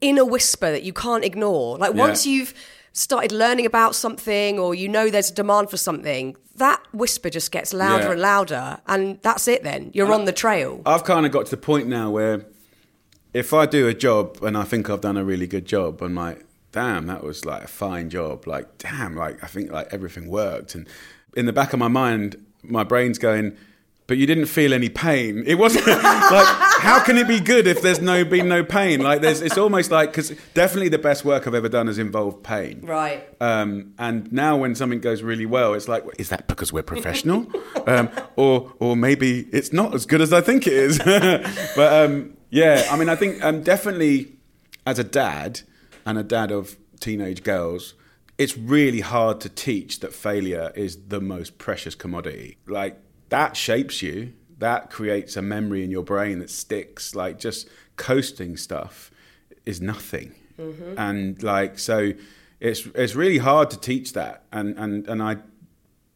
[0.00, 1.78] inner whisper that you can't ignore.
[1.78, 2.00] Like Yeah.
[2.00, 2.54] once you've
[2.92, 7.50] started learning about something or you know there's a demand for something, that whisper just
[7.50, 8.12] gets louder Yeah.
[8.12, 8.78] and louder.
[8.86, 9.90] And that's it then.
[9.94, 10.82] You're on the trail.
[10.84, 12.44] I've kind of got to the point now where
[13.32, 16.14] if I do a job and I think I've done a really good job, I'm
[16.14, 18.46] like, damn, that was like a fine job.
[18.46, 20.74] Like, damn, like I think like everything worked.
[20.74, 20.88] And
[21.36, 23.56] in the back of my mind, my brain's going,
[24.06, 25.44] but you didn't feel any pain.
[25.46, 29.00] It wasn't like how can it be good if there's no been no pain?
[29.00, 32.42] Like there's it's almost like because definitely the best work I've ever done has involved
[32.42, 32.80] pain.
[32.82, 33.26] Right.
[33.40, 37.46] Um, and now when something goes really well, it's like, is that because we're professional,
[37.86, 40.98] um, or or maybe it's not as good as I think it is?
[41.76, 44.32] but um, yeah, I mean, I think um, definitely
[44.84, 45.60] as a dad
[46.06, 47.94] and a dad of teenage girls,
[48.38, 52.56] it's really hard to teach that failure is the most precious commodity.
[52.66, 54.32] Like that shapes you.
[54.58, 57.14] That creates a memory in your brain that sticks.
[57.14, 59.10] Like just coasting stuff
[59.66, 60.34] is nothing.
[60.58, 60.94] Mm-hmm.
[60.98, 62.12] And like so
[62.60, 65.36] it's it's really hard to teach that and and and I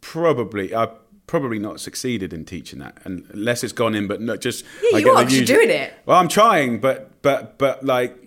[0.00, 0.88] probably I
[1.26, 4.98] probably not succeeded in teaching that and unless it's gone in but not just Yeah,
[4.98, 5.92] I you are, the 'cause you're usual- doing it.
[6.06, 8.25] Well, I'm trying but but but like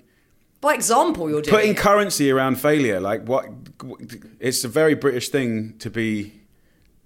[0.61, 1.77] By example, you're doing putting it.
[1.77, 3.45] currency around failure like what
[4.39, 6.33] it's a very british thing to be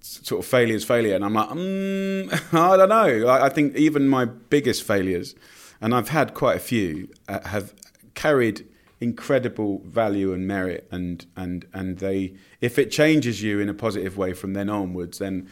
[0.00, 1.14] sort of failure's failure.
[1.14, 3.26] And i'm like mm, i don't know.
[3.28, 5.34] I, I think even my biggest failures
[5.80, 7.74] and i've had quite a few uh, have
[8.14, 8.66] carried
[9.00, 14.16] incredible value and merit and and and they if it changes you in a positive
[14.16, 15.48] way from then onwards then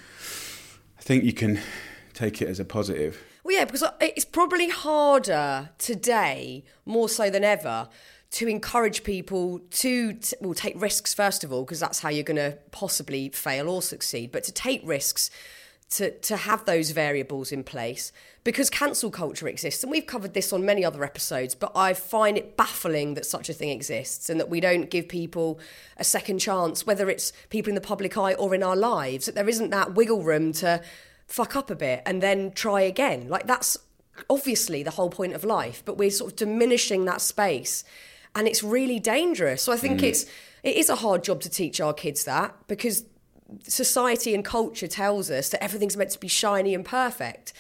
[0.99, 1.61] i think you can
[2.15, 7.43] take it as a positive Well, yeah, because it's probably harder today, more so than
[7.43, 7.89] ever,
[8.33, 12.23] to encourage people to t- well take risks first of all, because that's how you're
[12.23, 14.33] going to possibly fail or succeed.
[14.33, 15.31] But to take risks,
[15.91, 18.13] to to have those variables in place,
[18.45, 21.57] because cancel culture exists, and we've covered this on many other episodes.
[21.57, 25.09] But I find it baffling that such a thing exists, and that we don't give
[25.09, 25.59] people
[25.97, 29.27] a second chance, whether it's people in the public eye or in our lives.
[29.27, 30.81] That there isn't that wiggle room to
[31.27, 33.29] fuck up a bit and then try again.
[33.29, 33.79] Like that's
[34.29, 37.85] obviously the whole point of life, but we're sort of diminishing that space
[38.35, 39.63] and it's really dangerous.
[39.63, 40.05] So I think mm.
[40.05, 40.27] it's
[40.63, 43.05] it is a hard job to teach our kids that because
[43.65, 47.53] society and culture tells us that everything's meant to be shiny and perfect.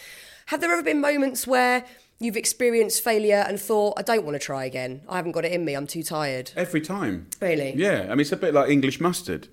[0.47, 1.85] Have there ever been moments where
[2.23, 5.03] you've experienced failure and thought, I don't want to try again.
[5.09, 5.75] I haven't got it in me.
[5.75, 6.53] I'm too tired.
[6.57, 7.27] Every time.
[7.41, 7.75] Really?
[7.75, 8.07] Yeah.
[8.07, 9.49] I mean, it's a bit like English mustard.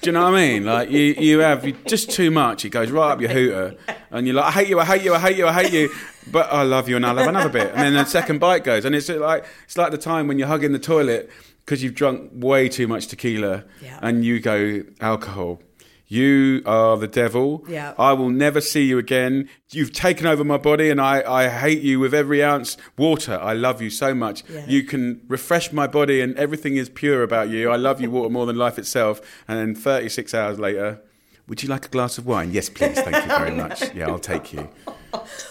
[0.00, 0.64] Do you know what I mean?
[0.64, 2.64] Like you, you have just too much.
[2.64, 3.76] It goes right up your hooter,
[4.10, 5.90] and you're like, I hate you, I hate you, I hate you, I hate you.
[6.30, 7.68] But I love you, and I love another bit.
[7.72, 10.48] And then the second bite goes, and it's like it's like the time when you're
[10.48, 11.30] hugging the toilet
[11.64, 13.98] because you've drunk way too much tequila, Yeah.
[14.02, 15.60] and you go alcohol.
[16.10, 17.64] You are the devil.
[17.68, 17.92] Yeah.
[17.98, 19.48] I will never see you again.
[19.70, 22.78] You've taken over my body and I, I hate you with every ounce.
[22.96, 24.42] Water, I love you so much.
[24.48, 24.64] Yeah.
[24.66, 27.70] You can refresh my body and everything is pure about you.
[27.70, 29.20] I love you, water, more than life itself.
[29.46, 31.02] And then 36 hours later,
[31.46, 32.52] would you like a glass of wine?
[32.52, 32.98] Yes, please.
[32.98, 33.94] Thank you very much.
[33.94, 34.68] Yeah, I'll take you.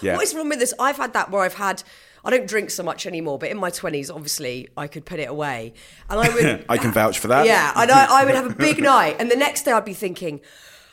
[0.02, 0.16] Yeah.
[0.16, 0.74] What is wrong with this?
[0.80, 1.84] I've had that where I've had.
[2.24, 5.28] I don't drink so much anymore, but in my twenties, obviously, I could put it
[5.28, 5.72] away,
[6.10, 6.64] and I would.
[6.68, 7.46] I can vouch for that.
[7.46, 9.94] Yeah, and I, I would have a big night, and the next day I'd be
[9.94, 10.40] thinking,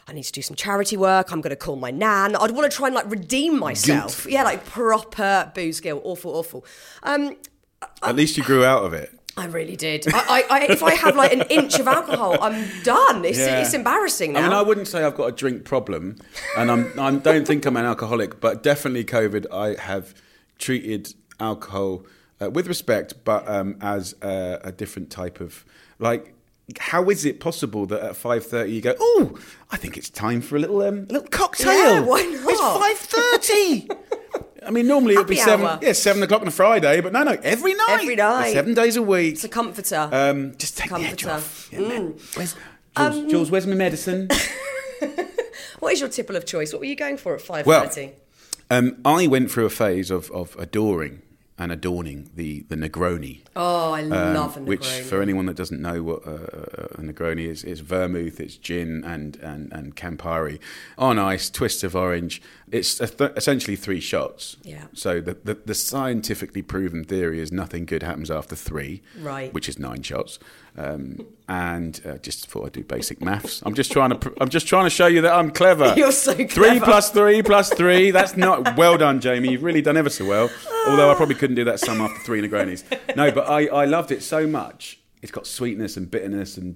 [0.08, 1.32] I need to do some charity work.
[1.32, 2.36] I'm going to call my nan.
[2.36, 4.26] I'd want to try and like redeem myself.
[4.30, 6.02] Yeah, like proper booze guilt.
[6.06, 6.66] Awful, awful.
[7.04, 7.36] Um,
[8.04, 9.12] At least you grew out of it.
[9.38, 10.06] I really did.
[10.08, 13.26] I, I, I, if I have like an inch of alcohol, I'm done.
[13.26, 13.60] It's, Yeah.
[13.60, 14.40] it's embarrassing now.
[14.40, 16.16] I mean, I wouldn't say I've got a drink problem,
[16.58, 20.14] and I'm, I don't think I'm an alcoholic, but definitely COVID, I have
[20.58, 22.06] treated alcohol
[22.42, 25.66] uh, with respect, but um, as a, a different type of
[26.00, 26.34] like.
[26.80, 28.96] How is it possible that at five thirty you go?
[29.00, 29.38] Oh,
[29.70, 31.68] I think it's time for a little um, a little cocktail.
[31.72, 32.50] Yeah, why not?
[32.50, 33.88] It's five thirty.
[34.66, 35.66] I mean, normally it would be seven.
[35.66, 35.80] hour.
[35.80, 38.00] Yeah, seven o'clock on a Friday, but no, no, every night.
[38.02, 38.54] Every night.
[38.54, 39.36] seven days a week.
[39.36, 40.10] it's a comforter.
[40.12, 41.30] Um, just take the edge Comforter.
[41.30, 41.36] Mm.
[41.36, 41.70] off.
[41.72, 42.16] Yeah, man.
[42.34, 42.56] Where's,
[42.98, 44.30] Jules, Jules, where's my medicine?
[45.80, 46.74] what is your tipple of choice?
[46.74, 47.70] What were you going for at five thirty?
[47.70, 48.14] Well, thirty?
[48.70, 51.22] Um, I went through a phase of, of adoring
[51.58, 53.40] and adorning the, the Negroni.
[53.56, 54.66] oh, I um, love a Negroni.
[54.66, 56.32] Which, for anyone that doesn't know what uh,
[56.96, 60.60] a Negroni is, is vermouth, it's gin and, and, and Campari
[60.98, 62.42] on ice, twists of orange.
[62.70, 64.58] It's th- essentially three shots.
[64.64, 64.88] Yeah.
[64.94, 69.54] So the, the, the scientifically proven theory is nothing good happens after three, Right.
[69.54, 70.40] Which is nine shots.
[70.78, 73.62] Um, and uh, just thought I'd do basic maths.
[73.66, 75.94] I'm just trying to pr- I'm just trying to show you that I'm clever.
[75.98, 76.86] You're so Three clever.
[76.86, 77.78] plus three plus three.
[77.78, 78.12] three.
[78.12, 79.52] That's not well done, Jamie.
[79.52, 80.50] You've really done ever so well.
[80.88, 82.84] Although I probably couldn't do that sum after three Negronis.
[83.16, 85.00] No, but I, I loved it so much.
[85.22, 86.76] It's got sweetness and bitterness and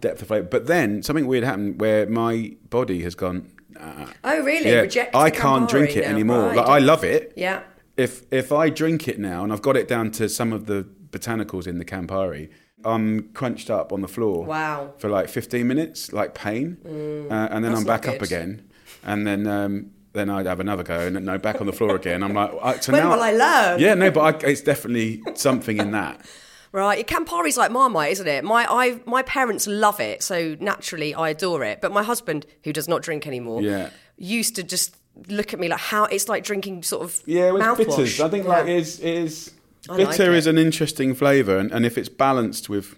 [0.00, 0.46] depth of flavour.
[0.48, 3.50] But then something weird happened where my body has gone.
[3.78, 4.70] Uh, Oh, really?
[4.70, 6.10] yeah, Reject I can't drink it now.
[6.10, 6.46] anymore.
[6.48, 6.56] Right.
[6.56, 7.32] Like, I love it.
[7.36, 7.62] Yeah.
[7.98, 10.86] If if I drink it now and I've got it down to some of the
[11.10, 12.48] botanicals in the Campari,
[12.84, 14.44] I'm crunched up on the floor.
[14.44, 14.94] Wow.
[14.98, 16.78] For like 15 minutes, like pain,
[17.30, 18.70] uh, and then I'm back up again,
[19.04, 19.46] and then.
[19.46, 22.22] Um, then I'd have another go, and no, back on the floor again.
[22.24, 23.78] I'm like, I- so When now, will I learn?
[23.78, 26.24] Yeah, no, but I, it's definitely something in that.
[26.72, 28.42] Right, Campari's like Marmite, isn't it?
[28.44, 31.80] My I my parents love it, so naturally I adore it.
[31.80, 33.88] But my husband, who does not drink anymore, Yeah.
[34.18, 34.94] used to just
[35.28, 37.76] look at me like how it's like drinking sort of Yeah, with mouthwash.
[37.96, 38.20] bitters.
[38.20, 38.50] I think Yeah.
[38.50, 39.50] like it is, it is
[39.88, 42.96] I like bitter is an interesting flavour, and, and if it's balanced with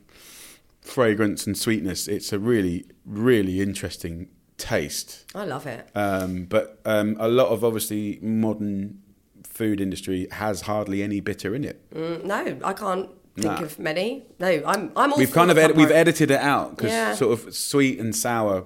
[0.80, 5.24] fragrance and sweetness, it's a really, really interesting taste.
[5.34, 5.88] I love it.
[5.94, 9.00] Um, but um, a lot of obviously modern
[9.44, 11.82] food industry has hardly any bitter in it.
[11.94, 13.62] Mm, no, I can't think Nah.
[13.62, 14.24] of many.
[14.38, 17.14] No, I'm I'm we've kind of pub we've edited it out because Yeah.
[17.14, 18.64] sort of sweet and sour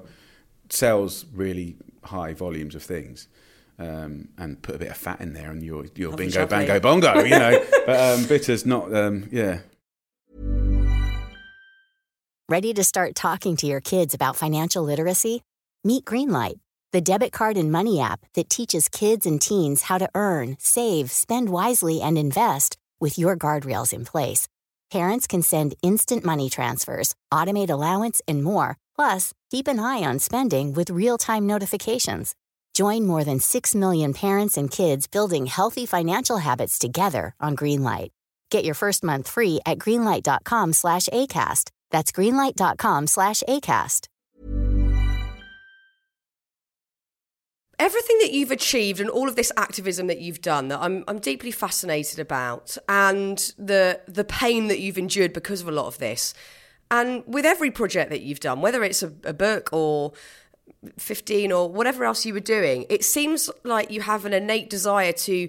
[0.71, 3.29] sells really high volumes of things.
[3.77, 6.79] Um, and put a bit of fat in there, and you're you're Lovely bingo bango
[6.79, 7.65] bongo, you know.
[7.87, 9.61] but um, bitter's not, um, yeah.
[12.49, 15.43] Ready to start talking to your kids about financial literacy?
[15.83, 16.61] Meet Greenlight,
[16.93, 21.11] the debit card and money app that teaches kids and teens how to earn, save,
[21.11, 24.47] spend wisely, and invest with your guardrails in place.
[24.91, 28.77] Parents can send instant money transfers, automate allowance, and more.
[28.95, 32.35] Plus, keep an eye on spending with real time notifications.
[32.75, 38.11] Join more than 6 million parents and kids building healthy financial habits together on Greenlight.
[38.51, 41.71] Get your first month free at greenlight.com slash ACAST.
[41.91, 44.09] That's greenlight.com slash ACAST.
[47.79, 51.19] everything that you've achieved and all of this activism that you've done that I'm I'm
[51.19, 55.99] deeply fascinated about and the the pain that you've endured because of a lot of
[55.99, 56.35] this.
[56.91, 60.13] And with every project that you've done, whether it's a, a book or
[60.99, 65.13] 15 or whatever else you were doing, it seems like you have an innate desire
[65.13, 65.49] to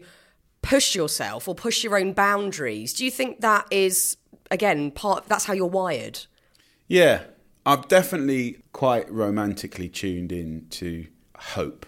[0.61, 2.93] push yourself or push your own boundaries.
[2.93, 4.17] Do you think that is
[4.51, 6.25] again part that's how you're wired?
[6.87, 7.23] Yeah,
[7.65, 11.85] I'm definitely quite romantically tuned in to hope,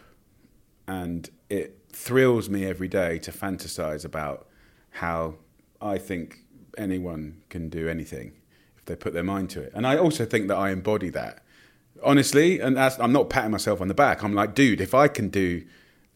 [0.88, 4.48] and it thrills me every day to fantasize about
[4.92, 5.36] how
[5.82, 6.44] I think
[6.78, 8.34] anyone can do anything
[8.78, 9.72] if they put their mind to it.
[9.76, 11.44] And I also think that I embody that
[12.04, 14.24] honestly, and that's, I'm not patting myself on the back.
[14.24, 15.64] I'm like, dude, if I can do,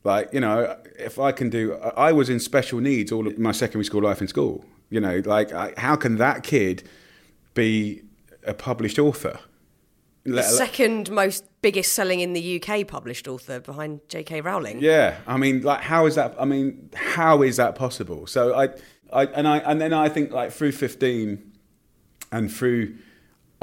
[0.04, 3.38] like, you know, if I can do, I I was in special needs all of
[3.38, 4.65] my secondary school life in school.
[4.89, 6.84] You know, like, I, how can that kid
[7.54, 8.02] be
[8.46, 9.39] a published author?
[10.26, 14.41] Let- Second most biggest selling in the UK published author behind J.K.
[14.41, 14.80] Rowling.
[14.80, 16.36] Yeah, I mean, like, how is that?
[16.39, 18.28] I mean, how is that possible?
[18.28, 18.70] So I,
[19.12, 21.54] I, and I, and then I think like through fifteen,
[22.32, 22.96] and through,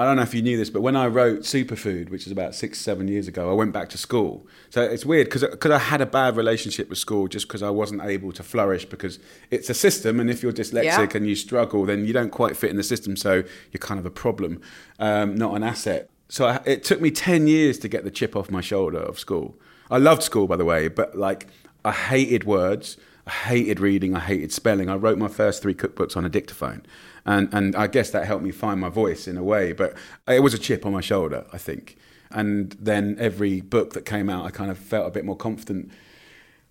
[0.00, 2.54] I don't know if you knew this, but when I wrote Superfood, which is about
[2.54, 4.46] six, seven years ago, I went back to school.
[4.70, 7.70] So it's weird because because I had a bad relationship with school just because I
[7.70, 9.18] wasn't able to flourish because
[9.50, 11.08] it's a system, and if you're dyslexic Yeah.
[11.16, 14.06] and you struggle, then you don't quite fit in the system, so you're kind of
[14.06, 14.61] a problem,
[15.00, 16.08] um, not an asset.
[16.28, 19.18] So I, it took me 10 years to get the chip off my shoulder of
[19.18, 19.56] school.
[19.90, 21.48] I loved school, by the way, but like
[21.84, 24.88] I hated words, I hated reading, I hated spelling.
[24.88, 26.82] I wrote my first three cookbooks on a dictaphone.
[27.29, 29.93] And, and I guess that helped me find my voice in a way, but
[30.27, 31.99] it was a chip on my shoulder, I think.
[32.31, 35.93] And then every book that came out, I kind of felt a bit more confident.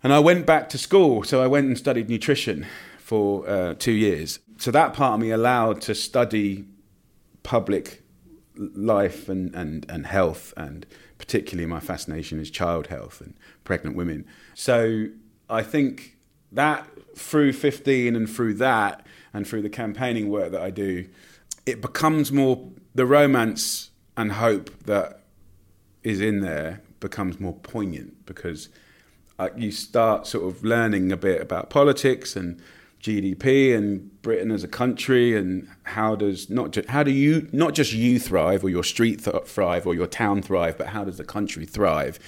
[0.02, 2.66] And I went back to school, so I went and studied nutrition
[2.98, 4.40] for uh, two years.
[4.58, 6.66] So that part of me allowed to study
[7.44, 8.02] public
[8.56, 10.88] life and, and, and health, and
[11.20, 14.26] particularly my fascination is child health and pregnant women.
[14.56, 15.10] So
[15.52, 16.18] I think
[16.52, 21.08] that through 15 and through that and through the campaigning work that I do,
[21.66, 25.22] it becomes more the romance and hope that
[26.04, 28.70] is in there becomes more poignant because
[29.40, 32.60] uh, you start sort of learning a bit about politics and
[33.02, 37.76] GDP and Britain as a country and how does not just how do you not
[37.76, 41.18] just you thrive or your street th- thrive or your town thrive, but how does
[41.18, 42.20] the country thrive?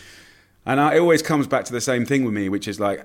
[0.65, 3.03] And I, it always comes back to the same thing with me, which is like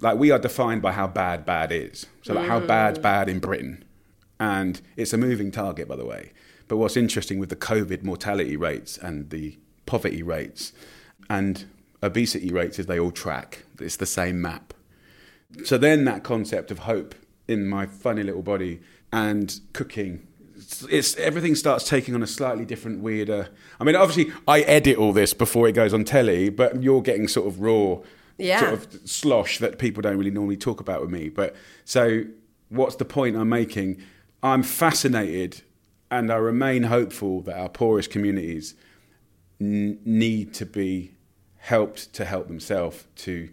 [0.00, 2.06] like we are defined by how bad bad is.
[2.22, 2.66] So like how mm.
[2.66, 3.84] bad's bad in Britain,
[4.38, 6.32] and it's a moving target, by the way.
[6.68, 10.72] But what's interesting with the COVID mortality rates and the poverty rates
[11.28, 11.64] and
[12.02, 13.64] obesity rates is they all track.
[13.80, 14.72] It's the same map.
[15.64, 17.14] So then that concept of hope
[17.48, 18.80] in my funny little body
[19.12, 20.26] and cooking,
[20.88, 23.48] it's everything starts taking on a slightly different, weirder.
[23.80, 27.26] I mean, obviously, I edit all this before it goes on telly, but you're getting
[27.26, 27.98] sort of raw,
[28.40, 28.60] Yeah.
[28.60, 31.28] sort of slosh that people don't really normally talk about with me.
[31.28, 32.24] But so,
[32.68, 34.02] what's the point I'm making?
[34.42, 35.62] I'm fascinated,
[36.10, 38.74] and I remain hopeful that our poorest communities
[39.60, 41.12] n- need to be
[41.58, 43.50] helped to help themselves to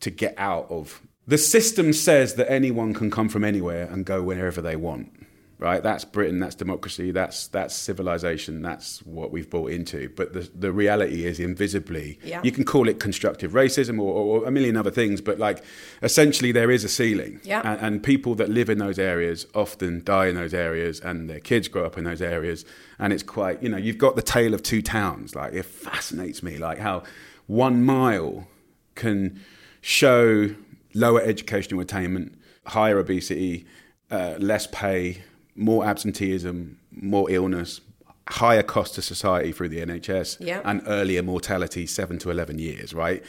[0.00, 4.22] to get out of the system says that anyone can come from anywhere and go
[4.22, 5.10] wherever they want
[5.58, 10.50] right that's britain that's democracy that's that's civilization that's what we've bought into but the
[10.54, 12.40] the reality is invisibly Yeah.
[12.44, 15.64] you can call it constructive racism or, or a million other things but like
[16.02, 17.62] essentially there is a ceiling Yeah.
[17.64, 21.40] and, and people that live in those areas often die in those areas and their
[21.40, 22.64] kids grow up in those areas
[22.98, 26.42] and it's quite you know you've got the tale of two towns like it fascinates
[26.42, 27.02] me like how
[27.46, 28.46] one mile
[28.94, 29.40] can
[29.80, 30.50] show
[30.94, 32.34] lower educational attainment,
[32.66, 33.66] higher obesity,
[34.10, 35.22] uh, less pay,
[35.56, 37.80] more absenteeism, more illness,
[38.28, 40.60] higher cost to society through the NHS, Yeah.
[40.64, 43.22] and earlier mortality, seven to 11 years, right?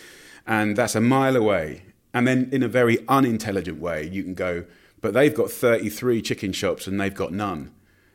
[0.46, 1.84] And that's a mile away.
[2.14, 4.64] And then in a very unintelligent way, you can go,
[5.02, 7.72] but they've got 33 chicken shops and they've got none.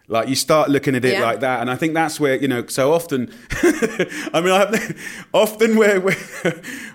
[0.09, 1.23] Like you start looking at it Yeah.
[1.23, 2.67] like that, and I think that's where you know.
[2.67, 3.33] So often,
[4.35, 4.95] I mean, I,
[5.33, 6.17] often where, where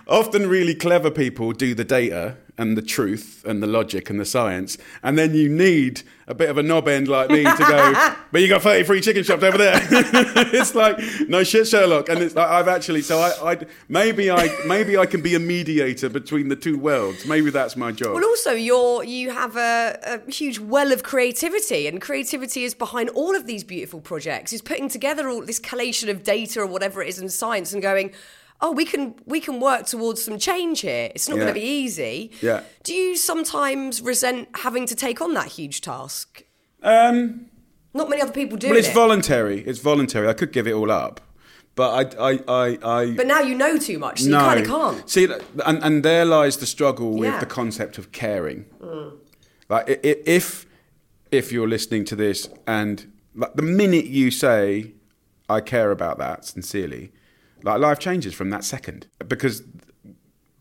[0.08, 4.24] often really clever people do the data and the truth and the logic and the
[4.24, 8.14] science, and then you need a bit of a knob end like me to go.
[8.32, 9.80] but you got thirty three chicken shops over there.
[10.52, 10.98] it's like
[11.28, 13.02] no shit, Sherlock, and it's like I've actually.
[13.02, 17.24] So I, I maybe I maybe I can be a mediator between the two worlds.
[17.26, 18.14] Maybe that's my job.
[18.14, 23.08] Well, also, you're you have a, a huge well of creativity, and creativity is behind
[23.10, 24.52] all of these beautiful projects.
[24.52, 27.80] Is putting together all this collation of data or whatever it is in science, and
[27.80, 28.12] going,
[28.60, 31.10] oh, we can we can work towards some change here.
[31.14, 31.42] It's not Yeah.
[31.44, 32.30] going to be easy.
[32.40, 32.62] Yeah.
[32.84, 36.44] Do you sometimes resent having to take on that huge task?
[36.82, 37.46] um,
[37.94, 38.68] Not many other people do.
[38.68, 38.94] well, it's it.
[38.94, 39.60] voluntary.
[39.62, 40.28] It's voluntary.
[40.28, 41.20] I could give it all up,
[41.74, 41.90] but
[42.20, 44.38] I, I, I, I But now you know too much, so no.
[44.38, 45.10] you kind of can't.
[45.10, 45.24] See,
[45.66, 47.36] and, and there lies the struggle with Yeah.
[47.38, 47.40] Mm.
[47.40, 48.66] the concept of caring.
[49.68, 50.66] Like, i- i- if
[51.30, 54.94] if you're listening to this, and like, the minute you say,
[55.48, 57.12] "I care about that sincerely,"
[57.62, 59.62] like life changes from that second because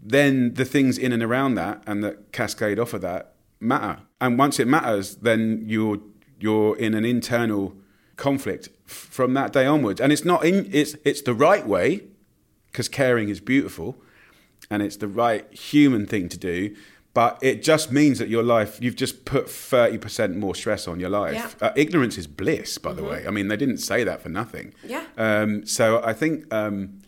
[0.02, 4.02] then the things in and around that and that cascade off of that matter.
[4.22, 6.00] And once it matters, then you're
[6.40, 7.76] you're in an internal
[8.16, 10.00] conflict from that day onwards.
[10.00, 12.04] And it's not in it's it's the right way
[12.72, 13.98] because caring is beautiful
[14.70, 16.76] and it's the right human thing to do.
[17.18, 21.10] But it just means that your life, you've just put 30% more stress on your
[21.10, 21.34] life.
[21.34, 21.48] Yeah.
[21.48, 21.66] Mm-hmm.
[21.66, 23.26] Uh, ignorance is bliss, by the way.
[23.26, 24.76] I mean, they didn't say that for nothing.
[24.84, 25.04] Yeah.
[25.18, 27.02] Um, so I think, um,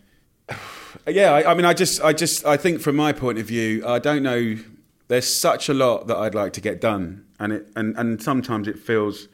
[1.06, 3.86] yeah, I, I mean, I just, I just, I think from my point of view,
[3.86, 4.56] I don't know.
[5.06, 8.66] There's such a lot that I'd like to get done, and it, and and sometimes
[8.66, 9.28] it feels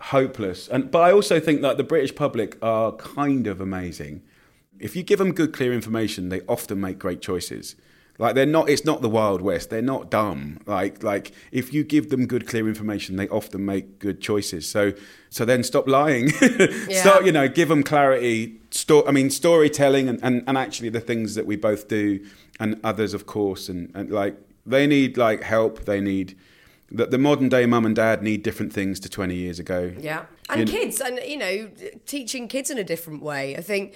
[0.00, 0.68] hopeless.
[0.68, 4.20] And but I also think that the British public are kind of amazing.
[4.78, 7.74] If you give them good, clear information, they often make great choices.
[8.22, 8.68] Like they're not.
[8.68, 9.68] It's not the Wild West.
[9.68, 10.60] They're not dumb.
[10.64, 14.64] Like like if you give them good, clear information, they often make good choices.
[14.70, 14.92] So
[15.28, 16.28] so then stop lying.
[16.90, 18.60] start you know give them clarity.
[18.70, 22.24] Sto- I mean storytelling and, and and actually the things that we both do
[22.60, 25.84] and others of course and, and like they need like help.
[25.84, 26.38] They need
[26.92, 29.92] that the modern day mum and dad need different things to 20 years ago.
[29.98, 30.26] Yeah.
[30.48, 31.70] And You kids, and you know,
[32.06, 33.56] teaching kids in a different way.
[33.56, 33.94] I think,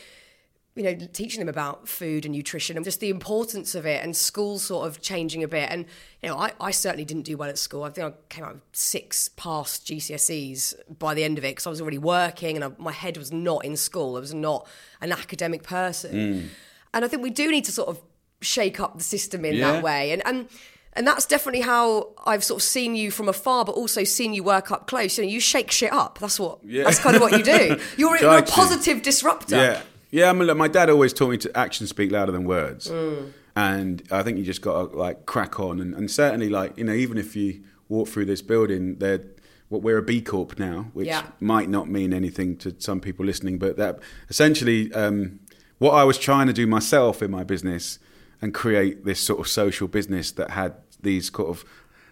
[0.77, 4.15] you know, teaching them about food and nutrition and just the importance of it and
[4.15, 5.71] school sort of changing a bit.
[5.71, 5.87] And,
[6.23, 7.83] you know, I, I certainly didn't do well at school.
[7.83, 11.67] I think I came out with six past GCSEs by the end of it because
[11.67, 14.17] I was already working and I, my head was not in school.
[14.17, 14.69] I was not
[15.01, 16.15] an academic person.
[16.15, 16.49] Mm.
[16.93, 18.01] And I think we do need to sort of
[18.43, 19.73] shake up the system in Yeah.
[19.73, 20.13] that way.
[20.13, 20.49] And, and,
[20.93, 24.43] and that's definitely how I've sort of seen you from afar, but also seen you
[24.43, 25.17] work up close.
[25.19, 26.19] You know, you shake shit up.
[26.19, 26.59] That's what.
[26.65, 26.85] Yeah.
[26.85, 27.79] That's kind of what you do.
[27.97, 29.57] You're, you're a positive disruptor.
[29.57, 29.83] Yeah,
[30.19, 30.29] yeah.
[30.31, 33.33] I mean, look, my dad always taught me to actions speak louder than words, Mm.
[33.55, 36.85] and I think you just got to like crack on, and, and certainly like you
[36.85, 37.49] know, even if you
[37.89, 39.21] walk through this building, there.
[39.69, 41.25] What we're a B Corp now, which Yeah.
[41.41, 43.99] might not mean anything to some people listening, but that
[44.29, 45.41] essentially um,
[45.79, 47.99] what I was trying to do myself in my business
[48.41, 51.65] and create this sort of social business that had these sort of,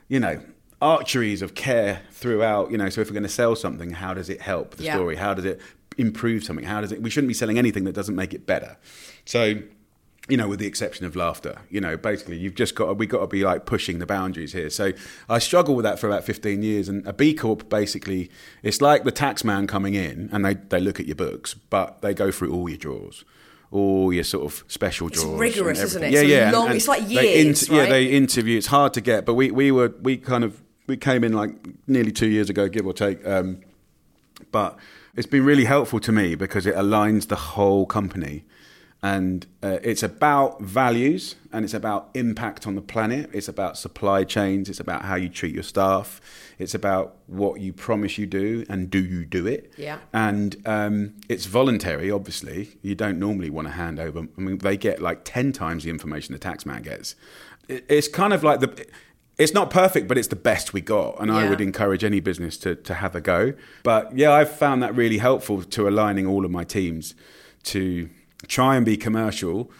[0.08, 0.40] you know,
[0.82, 2.72] archeries of care throughout.
[2.72, 4.94] You know, so if we're going to sell something, how does it help the Yeah.
[4.96, 5.14] story?
[5.14, 5.60] How does it
[5.98, 6.64] improve something?
[6.64, 7.02] How does it?
[7.02, 8.76] We shouldn't be selling anything that doesn't make it better.
[9.24, 9.54] So,
[10.28, 13.06] you know, with the exception of laughter, you know, basically you've just got to, we
[13.06, 14.70] got to be like pushing the boundaries here.
[14.70, 14.92] So
[15.28, 16.88] I struggled with that for about 15 years.
[16.88, 18.30] And a B Corp basically,
[18.62, 22.00] it's like the tax man coming in and they, they look at your books, but
[22.00, 23.24] they go through all your drawers.
[23.70, 25.28] All your sort of special drawers.
[25.30, 26.12] and rigorous, isn't it?
[26.12, 26.50] Yeah, It's yeah.
[26.52, 27.88] long- it's like years, Yeah, right?
[27.90, 28.56] they interview.
[28.56, 31.50] It's hard to get, but we, we were we kind of we came in like
[31.88, 33.26] nearly two years ago, give or take.
[33.26, 33.62] Um,
[34.52, 34.78] but
[35.16, 38.44] it's been really helpful to me because it aligns the whole company.
[39.02, 43.28] And uh, it's about values and it's about impact on the planet.
[43.34, 44.70] It's about supply chains.
[44.70, 46.22] It's about how you treat your staff.
[46.58, 49.74] It's about what you promise you do and do you do it.
[49.76, 49.98] Yeah.
[50.14, 52.78] and um, it's voluntary obviously.
[52.80, 55.90] You don't normally want to hand over i mean they get like 10 times the
[55.90, 57.14] information the tax man gets.
[57.68, 58.86] It's kind of like the
[59.38, 61.20] it's not perfect, but it's the best we got.
[61.20, 63.52] And I would encourage any business to, to have a go.
[63.82, 67.14] But yeah, I've found that really helpful to aligning all of my teams
[67.64, 68.08] to
[68.46, 69.70] try and be commercial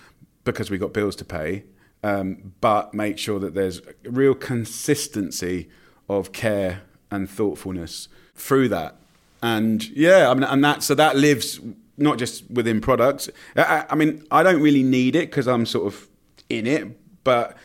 [0.45, 1.65] because we've got bills to pay,
[2.03, 5.69] um, but make sure that there's real consistency
[6.09, 8.97] of care and thoughtfulness through that.
[9.43, 11.61] And yeah, I mean, and that so that lives
[11.97, 13.31] not just within products.
[13.57, 16.09] I- I mean, I don't really need it because I'm sort of
[16.49, 16.89] in it,
[17.25, 17.57] but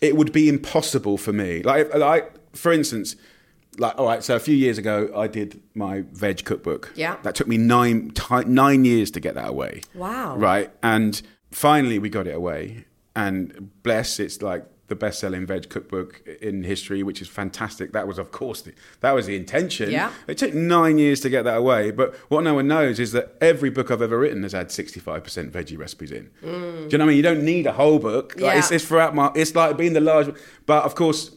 [0.00, 1.62] it would be impossible for me.
[1.62, 3.16] Like, like for instance,
[3.78, 4.22] like all right.
[4.22, 6.92] So a few years ago, I did my veg cookbook.
[6.94, 7.16] Yeah.
[7.22, 9.82] that took me nine ti nine years to get that away.
[9.94, 10.36] Wow.
[10.36, 11.20] Right, and
[11.50, 17.02] finally we got it away, and bless, it's like the best-selling veg cookbook in history,
[17.02, 17.92] which is fantastic.
[17.92, 19.90] That was, of course, the, that was the intention.
[19.90, 20.12] Yeah.
[20.28, 23.34] It took nine years to get that away, but what no one knows is that
[23.40, 26.30] every book I've ever written has had sixty-five percent veggie recipes in.
[26.42, 26.88] Mm.
[26.88, 27.16] Do you know what I mean?
[27.16, 28.34] You don't need a whole book.
[28.36, 28.58] Like, Yeah.
[28.58, 29.32] it's, it's throughout my.
[29.34, 30.32] It's like being the large,
[30.66, 31.32] but of course,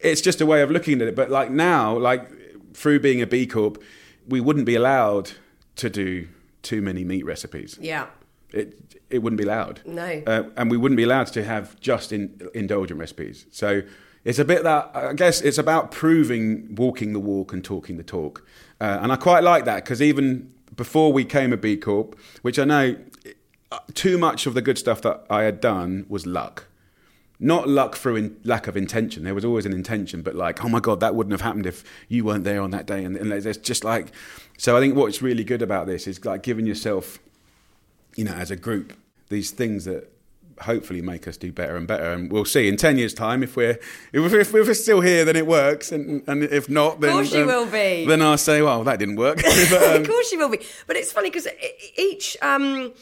[0.00, 1.16] it's just a way of looking at it.
[1.16, 2.30] But like now, like
[2.74, 3.82] through being a B Corp,
[4.28, 5.32] we wouldn't be allowed
[5.76, 6.28] to do
[6.62, 7.76] too many meat recipes.
[7.80, 8.06] Yeah.
[8.52, 9.80] It it wouldn't be allowed.
[9.86, 10.22] No.
[10.26, 13.46] uh, and we wouldn't be allowed to have just in, indulgent recipes.
[13.50, 13.82] So
[14.24, 18.02] it's a bit that I guess it's about proving walking the walk and talking the
[18.02, 18.46] talk.
[18.80, 22.58] Uh, and I quite like that because even before we came a B Corp, which
[22.58, 22.96] I know
[23.72, 26.66] uh, too much of the good stuff that I had done was luck.
[27.40, 29.22] Not luck through in, lack of intention.
[29.24, 31.84] There was always an intention, but like, oh my god, that wouldn't have happened if
[32.08, 33.04] you weren't there on that day.
[33.04, 34.12] And, and it's just like,
[34.56, 37.20] so I think what's really good about this is like giving yourself
[38.18, 38.94] you know, as a group,
[39.28, 40.12] these things that
[40.62, 42.10] hopefully make us do better and better.
[42.10, 43.78] And we'll see in ten years' time if we're
[44.12, 47.42] if, if we're still here, then it works, and, and if not, then course you
[47.42, 48.06] um, will be.
[48.06, 49.38] Then I'll say, well, that didn't work.
[49.70, 50.60] But, um, of course you will be.
[50.88, 51.46] But it's funny because
[51.96, 52.92] each um,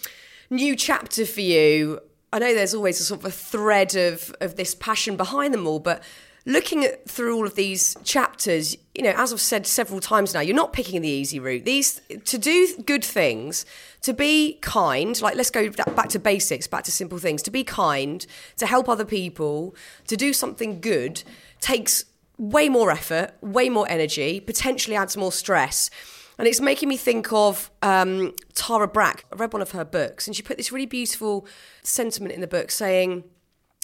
[0.51, 2.01] new chapter for you,
[2.31, 5.67] I know there's always a sort of a thread of of this passion behind them
[5.67, 6.03] all, but.
[6.49, 10.39] Looking at through all of these chapters, you know, as I've said several times now,
[10.39, 11.65] you're not picking the easy route.
[11.65, 13.67] These to do good things,
[14.03, 17.43] to be kind, like let's go back to basics, back to simple things.
[17.43, 18.25] To be kind,
[18.59, 19.75] to help other people,
[20.07, 21.25] to do something good
[21.61, 22.05] takes
[22.39, 25.91] way more effort, way more energy, potentially adds more stress.
[26.39, 29.25] And it's making me think of um, Tara Brach.
[29.33, 31.47] I read one of her books, and she put this really beautiful
[31.83, 33.25] sentiment in the book saying,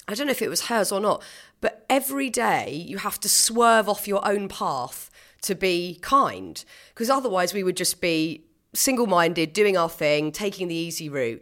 [0.07, 1.23] I don't know if it was hers or not,
[1.61, 5.09] but every day you have to swerve off your own path
[5.43, 6.63] to be kind.
[6.93, 8.43] Because otherwise, we would just be
[8.73, 11.41] single minded, doing our thing, taking the easy route.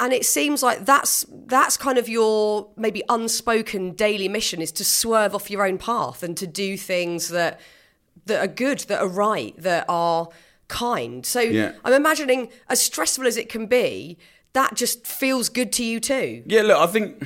[0.00, 4.84] And it seems like that's that's kind of your maybe unspoken daily mission is to
[4.84, 7.60] swerve off your own path and to do things that
[8.26, 10.28] that are good, that are right, that are
[10.68, 11.24] kind.
[11.24, 11.72] So Yeah.
[11.84, 14.18] I'm imagining as stressful as it can be,
[14.52, 16.42] that just feels good to you too.
[16.46, 17.22] Yeah, look, I think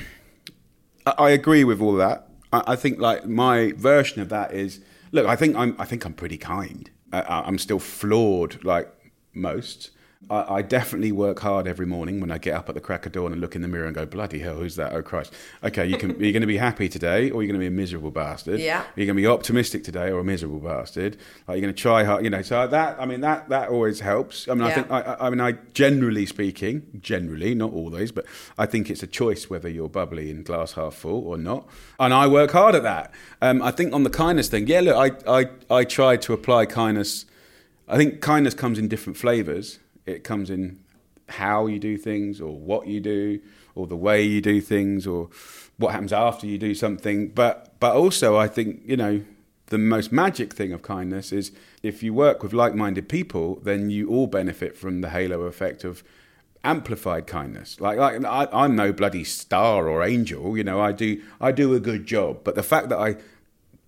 [1.17, 2.27] I agree with all that.
[2.51, 4.81] I, I think like my version of that is
[5.11, 5.25] look.
[5.25, 5.75] I think I'm.
[5.79, 6.89] I think I'm pretty kind.
[7.11, 8.87] I- I'm still flawed, like
[9.33, 9.91] most.
[10.29, 13.13] I, I definitely work hard every morning when I get up at the crack of
[13.13, 14.91] dawn and look in the mirror and go, "Bloody hell, who's that?
[14.91, 16.09] Oh Christ!" Okay, you can.
[16.19, 18.59] you're going to be happy today, or you're going to be a miserable bastard.
[18.59, 18.83] Yeah.
[18.97, 21.15] You're going to be optimistic today, or a miserable bastard.
[21.47, 22.25] Like you're going to try hard.
[22.25, 22.41] You know.
[22.41, 22.99] So that.
[22.99, 24.49] I mean, that that always helps.
[24.49, 24.91] I mean, I think.
[24.91, 28.25] I, I I mean, I generally speaking, generally, not always, but
[28.57, 31.65] I think it's a choice whether you're bubbly and glass half full or not.
[31.97, 33.13] And I work hard at that.
[33.41, 34.95] Um, I think on the kindness thing, yeah, look,
[35.27, 37.25] I, I, I try to apply kindness.
[37.87, 39.79] I think kindness comes in different flavors.
[40.09, 40.79] It comes in
[41.29, 43.39] how you do things or what you do
[43.75, 45.29] or the way you do things or
[45.77, 47.29] what happens after you do something.
[47.29, 49.21] But, but also, I think, you know,
[49.67, 51.51] the most magic thing of kindness is
[51.83, 56.03] if you work with like-minded people, then you all benefit from the halo effect of
[56.63, 57.79] amplified kindness.
[57.79, 60.81] Like, like I, I'm no bloody star or angel, you know.
[60.81, 63.15] I do I do a good job, but the fact that I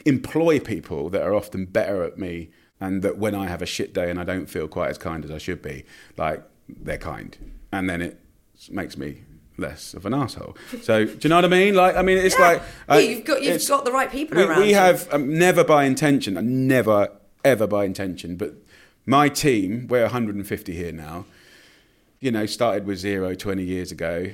[0.05, 2.49] employ people that are often better at me,
[2.82, 5.23] and that when I have a shit day and I don't feel quite as kind
[5.23, 5.86] as I should be,
[6.17, 7.38] like they're kind,
[7.71, 8.19] and then it
[8.69, 9.21] makes me
[9.57, 10.57] less of an asshole.
[10.82, 11.75] So do you know what I mean?
[11.75, 12.47] Like, I mean, it's Yeah.
[12.47, 15.38] like Yeah, uh, you've got- you've got the right people we, around We have um,
[15.38, 17.09] never by intention, never
[17.45, 18.55] ever by intention, but
[19.05, 21.25] my team, we're 150 here now.
[22.19, 24.27] You know, started with zero 20 years ago.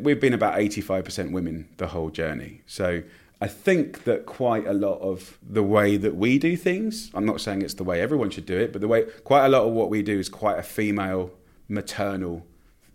[0.00, 2.62] We've been about 85% women the whole journey.
[2.66, 3.02] So
[3.40, 7.40] I think that quite a lot of the way that we do things, I'm not
[7.40, 9.72] saying it's the way everyone should do it, but the way quite a lot of
[9.72, 11.30] what we do is quite a female,
[11.68, 12.44] maternal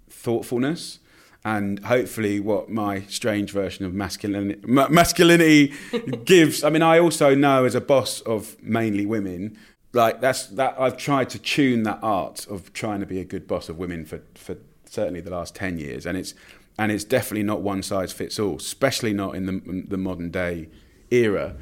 [0.10, 1.00] thoughtfulness.
[1.46, 5.74] And hopefully, what my strange version of masculinity, ma- masculinity
[6.26, 6.64] gives.
[6.64, 9.58] I mean, I also know as a boss of mainly women,
[9.92, 13.46] like that's that I've tried to tune that art of trying to be a good
[13.46, 16.34] boss of women for for certainly the last ten years, and it's
[16.78, 20.70] and it's definitely not one size fits all, especially not in the the modern day
[21.12, 21.56] era.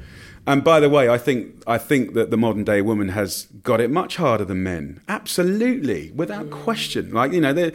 [0.46, 3.80] And by the way, I think I think that the modern day woman has got
[3.80, 5.00] it much harder than men.
[5.08, 6.50] Absolutely, without mm.
[6.50, 7.12] question.
[7.12, 7.72] Like you know, they're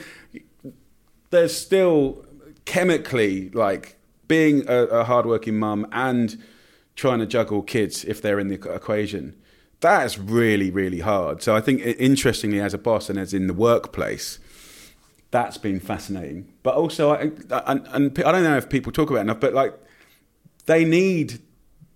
[1.30, 2.26] there's still
[2.66, 6.42] chemically like being a, a hardworking mum and
[6.96, 9.36] trying to juggle kids if they're in the equation.
[9.82, 11.44] That is really, really hard.
[11.44, 14.40] So I think, interestingly, as a boss and as in the workplace,
[15.32, 16.54] that's been fascinating.
[16.64, 17.32] But also, I,
[17.68, 19.74] and, and I don't know if people talk about enough, but like
[20.66, 21.40] they need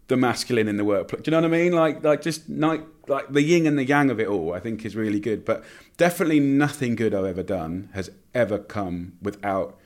[0.07, 1.21] the masculine in the workplace.
[1.21, 1.71] Do you know what I mean?
[1.71, 4.53] Like, like just like like the yin and the yang of it all.
[4.53, 5.45] I think is really good.
[5.45, 5.63] But
[5.97, 9.77] definitely nothing good I've ever done has ever come without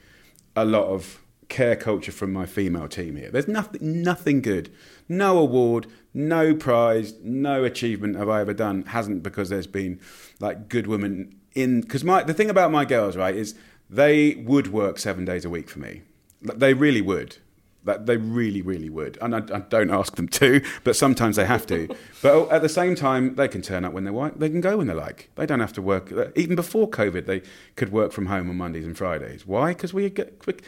[0.55, 3.29] a lot of care culture from my female team here.
[3.29, 4.71] There's nothing nothing good.
[5.07, 9.99] No award, no prize, no achievement have I ever done hasn't because there's been
[10.39, 13.55] like good women in because my the thing about my girls right is
[13.89, 16.01] they would work seven days a week for me.
[16.41, 17.37] They really would.
[17.85, 21.45] That they really, really would, and I, I, don't ask them to, but sometimes they
[21.45, 21.87] have to.
[22.23, 24.39] but at the same time, they can turn up when they want.
[24.39, 25.29] They can go when they like.
[25.35, 26.11] They don't have to work.
[26.35, 27.43] Even before COVID, they
[27.75, 29.45] could work from home on Mondays and Fridays.
[29.45, 29.73] Why?
[29.73, 30.63] Because we get quick.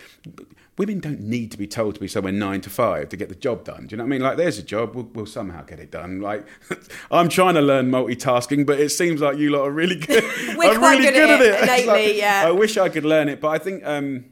[0.77, 3.35] Women don't need to be told to be somewhere nine to five to get the
[3.35, 3.87] job done.
[3.87, 4.21] Do you know what I mean?
[4.21, 4.95] Like, there's a job.
[4.95, 6.21] We'll, we'll somehow get it done.
[6.21, 6.45] Like,
[7.11, 10.23] I'm trying to learn multitasking, but it seems like you lot are really good.
[10.57, 12.07] We're I'm quite really good, good at it, It's lately.
[12.07, 12.43] like, yeah.
[12.45, 13.85] I wish I could learn it, but I think.
[13.85, 14.25] Um,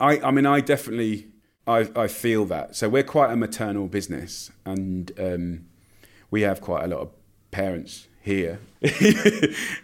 [0.00, 1.28] I, I mean, I definitely
[1.66, 2.74] I, I feel that.
[2.74, 5.66] So we're quite a maternal business, and um,
[6.30, 7.10] we have quite a lot of
[7.50, 8.60] parents here.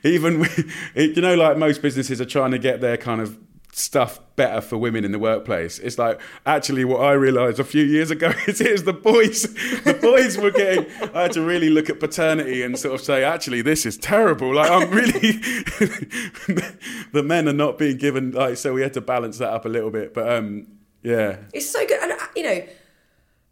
[0.02, 0.46] Even
[0.94, 3.38] you know, like most businesses are trying to get their kind of
[3.78, 5.78] stuff better for women in the workplace.
[5.78, 9.42] It's like actually what I realised a few years ago is it the boys.
[9.84, 10.86] The boys were getting.
[11.14, 14.54] I had to really look at paternity and sort of say, actually, this is terrible.
[14.54, 15.32] Like I'm really.
[17.12, 19.68] the men are not being given like so we had to balance that up a
[19.68, 20.66] little bit, but um,
[21.02, 21.36] yeah.
[21.52, 22.02] It's so good.
[22.02, 22.66] And, uh, you know,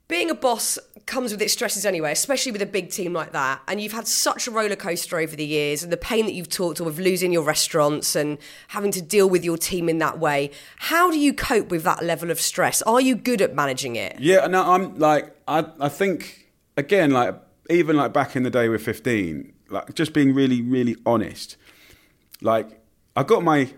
[0.07, 3.61] being a boss comes with its stresses anyway, especially with a big team like that.
[3.69, 6.49] And you've had such a roller coaster over the years, and the pain that you've
[6.49, 8.39] talked of losing your restaurants and
[8.69, 10.51] having to deal with your team in that way.
[10.77, 12.83] How do you cope with that level of stress?
[12.83, 14.19] Are you good at managing it?
[14.19, 17.35] Yeah, no, I'm like, I, I think, again, like,
[17.71, 21.57] even like back in the day with 15, like, just being really, really honest,
[22.43, 22.81] like,
[23.17, 23.73] I got my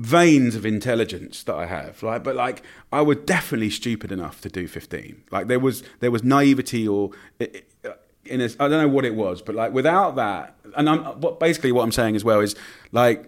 [0.00, 2.02] veins of intelligence that I have.
[2.02, 5.24] Like, but like I was definitely stupid enough to do 15.
[5.30, 9.42] Like there was there was naivety or in a, I don't know what it was,
[9.42, 12.56] but like without that, and I'm what basically what I'm saying as well is
[12.92, 13.26] like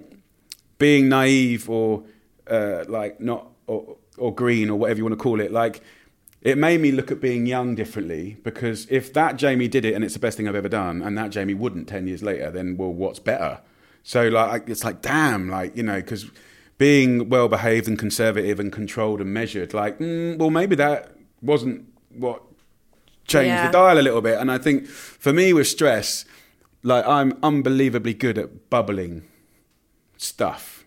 [0.78, 2.04] being naive or
[2.48, 5.82] uh, like not or, or green or whatever you want to call it, like.
[6.44, 10.02] It made me look at being young differently because if that Jamie did it and
[10.02, 12.76] it's the best thing I've ever done, and that Jamie wouldn't 10 years later, then
[12.76, 13.60] well, what's better?
[14.02, 16.28] So like it's like damn, like you know, because
[16.82, 21.84] being well behaved and conservative and controlled and measured, like, mm, well, maybe that wasn't
[22.12, 22.42] what
[23.24, 23.68] changed Yeah.
[23.68, 24.36] the dial a little bit.
[24.40, 26.24] And I think for me with stress,
[26.82, 29.22] like, I'm unbelievably good at bubbling
[30.16, 30.84] stuff.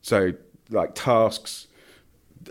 [0.00, 0.32] So,
[0.70, 1.66] like, tasks,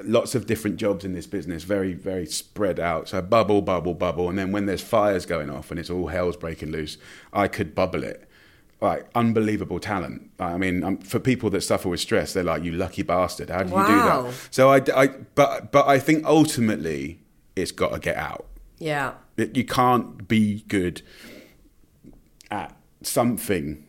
[0.04, 3.10] lots of different jobs in this business, very, very spread out.
[3.10, 4.30] So, bubble, bubble, bubble.
[4.30, 7.00] And then when there's fires going off and it's all hell's breaking loose,
[7.34, 8.27] I could bubble it
[8.82, 10.30] like unbelievable talent.
[10.40, 13.50] I mean, um, for people that suffer with stress, they're like, "You lucky bastard!
[13.50, 17.20] How do you do that?" So I, I, but but I think ultimately
[17.56, 18.46] it's got to get out.
[18.80, 19.14] Yeah.
[19.38, 21.02] It- You can't be good
[22.52, 23.84] at something.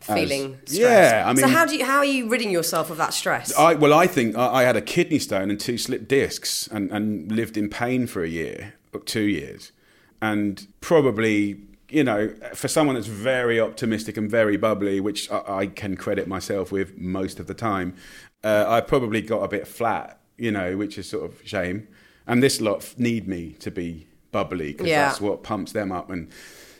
[0.00, 0.72] Feeling stressed.
[0.80, 3.54] yeah, I mean, so how do you how are you ridding yourself of that stress?
[3.58, 6.90] I, well, I think I, I had a kidney stone and two slipped discs, and,
[6.92, 8.74] and lived in pain for a year,
[9.04, 9.72] two years,
[10.22, 11.60] and probably,
[11.90, 16.28] you know, for someone that's very optimistic and very bubbly, which I, I can credit
[16.28, 17.94] myself with most of the time,
[18.44, 21.88] uh, I probably got a bit flat, you know, which is sort of shame.
[22.26, 25.06] And this lot need me to be bubbly because Yeah.
[25.06, 26.30] that's what pumps them up and.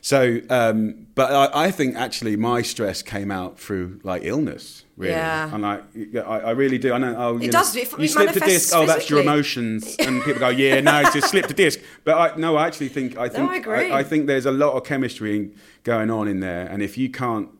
[0.08, 5.12] So, um, but I, I think actually my stress came out through like illness, really.
[5.12, 5.52] Yeah.
[5.52, 5.82] And like,
[6.16, 6.94] I, I really do.
[6.94, 7.14] I know.
[7.14, 8.74] Oh, you know, does, it- you it a manifests disc.
[8.74, 9.96] Oh, that's your emotions.
[10.00, 11.78] And people go, yeah, no, it's just slipped a disc.
[12.04, 13.92] But I, no, I actually think I think I agree.
[13.92, 15.50] I, think there's a lot of chemistry
[15.84, 17.50] going on in there, and if you can't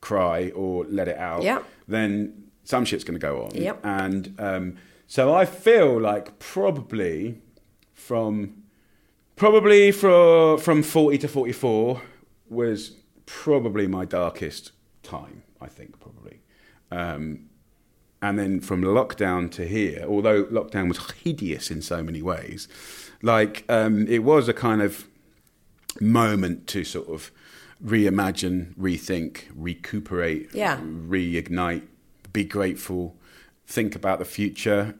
[0.00, 1.62] cry or let it out, Yep.
[1.88, 3.50] then some shit's going to go on.
[3.54, 3.80] Yep.
[3.84, 7.42] And um, so I feel like probably
[7.92, 8.57] from
[9.38, 12.02] probably from from 40 to 44
[12.50, 14.72] was probably my darkest
[15.02, 16.40] time i think probably
[16.90, 17.48] um,
[18.20, 22.66] and then from lockdown to here although lockdown was hideous in so many ways
[23.22, 25.06] like um, it was a kind of
[26.00, 27.30] moment to sort of
[27.84, 30.78] reimagine rethink recuperate Yeah.
[30.78, 31.86] reignite
[32.32, 33.16] be grateful
[33.66, 34.96] think about the future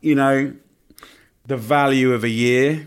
[0.00, 0.54] you know
[1.46, 2.86] the value of a year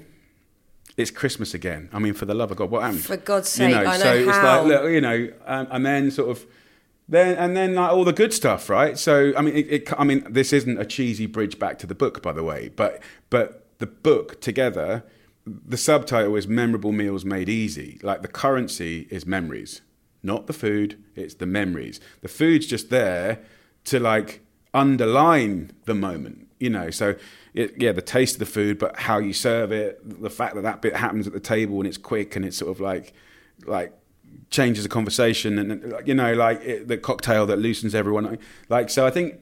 [0.98, 1.90] it's Christmas again.
[1.92, 3.04] I mean, for the love of God, what happened?
[3.04, 5.86] For God's you sake, know, I know so it's like, look, you know, um, and
[5.86, 6.46] then sort of,
[7.10, 8.98] then and then like all the good stuff, right?
[8.98, 11.96] So I mean, it, it, I mean, this isn't a cheesy bridge back to the
[11.96, 15.04] book, by the way, but but the book together,
[15.46, 19.82] the subtitle is "Memorable Meals Made Easy." Like the currency is memories,
[20.22, 21.04] not the food.
[21.16, 22.00] It's the memories.
[22.22, 23.40] The food's just there
[23.86, 24.42] to like
[24.74, 26.48] underline the moment.
[26.64, 27.16] You know, so
[27.54, 30.62] it, yeah, the taste of the food, but how you serve it, the fact that
[30.62, 33.12] that bit happens at the table and it's quick and it's sort of like
[33.66, 33.92] like
[34.50, 38.38] changes the conversation and you know like it, the cocktail that loosens everyone
[38.70, 39.40] like so i think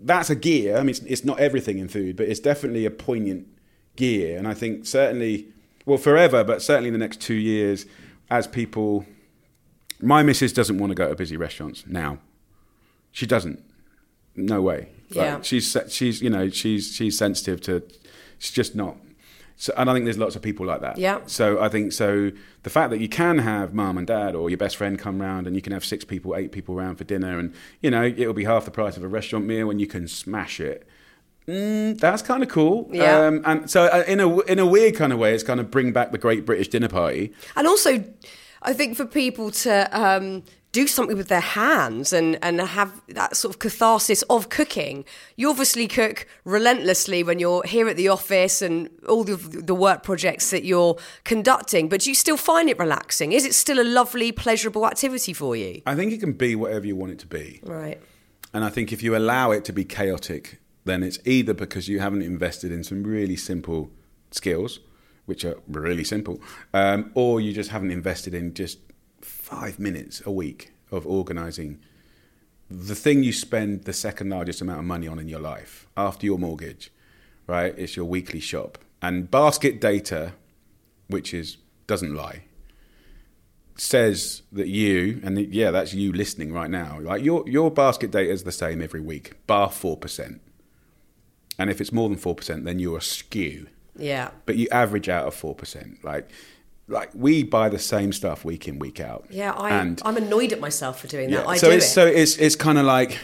[0.00, 0.76] that's a gear.
[0.76, 3.46] I mean it's, it's, not everything in food but it's definitely a poignant
[3.94, 4.36] gear.
[4.36, 5.46] And i think certainly
[5.86, 7.86] well forever but certainly in the next two years
[8.30, 9.06] as people
[10.00, 12.18] my missus doesn't want to go to busy restaurants now.
[13.12, 13.62] She doesn't.
[14.34, 15.34] No way yeah.
[15.34, 17.82] Like, she's she's you know she's she's sensitive to
[18.38, 18.96] she's just not
[19.56, 20.98] so, and I think there's lots of people like that.
[20.98, 21.20] Yeah.
[21.26, 22.32] So I think so.
[22.64, 25.46] The fact that you can have mum and dad or your best friend come round
[25.46, 28.34] and you can have six people, eight people round for dinner, and you know it'll
[28.34, 30.86] be half the price of a restaurant meal, and you can smash it.
[31.46, 32.88] Mm, that's kind of cool.
[32.90, 33.26] Yeah.
[33.26, 35.70] Um, and so uh, in a in a weird kind of way, it's kind of
[35.70, 37.32] bring back the Great British Dinner Party.
[37.54, 38.02] And also,
[38.62, 40.42] I think for people to um,
[40.74, 45.04] do something with their hands and, and have that sort of catharsis of cooking.
[45.36, 50.02] You obviously cook relentlessly when you're here at the office and all the, the work
[50.02, 53.30] projects that you're conducting, but do you still find it relaxing?
[53.30, 55.80] Is it still a lovely, pleasurable activity for you?
[55.86, 57.60] I think it can be whatever you want it to be.
[57.62, 58.00] Right.
[58.52, 62.00] And I think if you allow it to be chaotic, then it's either because you
[62.00, 63.92] haven't invested in some really simple
[64.32, 64.80] skills,
[65.26, 66.40] which are really simple,
[66.72, 68.78] um, or you just haven't invested in just
[69.44, 71.78] five minutes a week of organising
[72.70, 76.24] the thing you spend the second largest amount of money on in your life after
[76.24, 76.90] your mortgage,
[77.46, 77.74] right?
[77.76, 78.78] It's your weekly shop.
[79.02, 80.32] And basket data,
[81.08, 82.44] which is doesn't lie,
[83.76, 86.98] says that you and yeah, that's you listening right now.
[87.00, 90.40] Like your your basket data is the same every week, bar four percent.
[91.58, 93.66] And if it's more than four percent, then you're a skew.
[93.96, 94.30] Yeah.
[94.46, 96.02] But you average out of four percent.
[96.02, 96.30] Like
[96.88, 99.26] like we buy the same stuff week in week out.
[99.30, 101.46] Yeah, I, and, I'm annoyed at myself for doing that.
[101.46, 101.90] I so do it's it.
[101.90, 103.18] so it's it's kind of like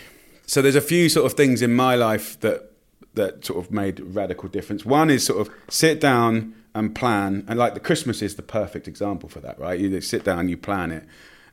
[0.47, 2.73] so there's a few sort of things in my life that
[3.15, 4.85] that sort of made radical difference.
[4.85, 8.87] One is sort of sit down and plan, and like the Christmas is the perfect
[8.89, 9.79] example for that, right?
[9.79, 11.05] You sit down, and you plan it,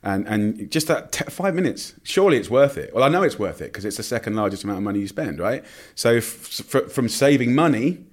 [0.02, 1.94] and and just that t- five minutes.
[2.04, 2.94] Surely it's worth it.
[2.94, 5.08] Well, I know it's worth it because it's the second largest amount of money you
[5.08, 5.64] spend, right?
[5.94, 8.04] So f- from saving money,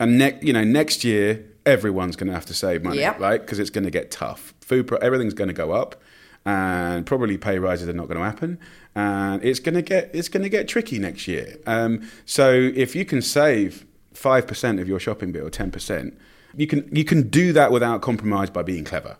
[0.00, 3.20] and ne- you know next year everyone's going to have to save money, Yep.
[3.20, 3.40] right?
[3.40, 4.54] Because it's going to get tough.
[4.60, 6.00] Food, pro- everything's going to go up,
[6.44, 8.58] and probably pay rises are not going to happen,
[8.94, 11.56] and it's going to get it's going to get tricky next year.
[11.66, 16.18] Um, so if you can save five percent of your shopping bill, ten percent,
[16.56, 19.16] you can you can do that without compromise by being clever,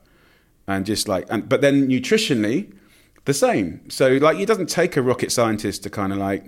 [0.66, 2.72] and just like and but then nutritionally,
[3.24, 3.88] the same.
[3.88, 6.47] So like it doesn't take a rocket scientist to kind of like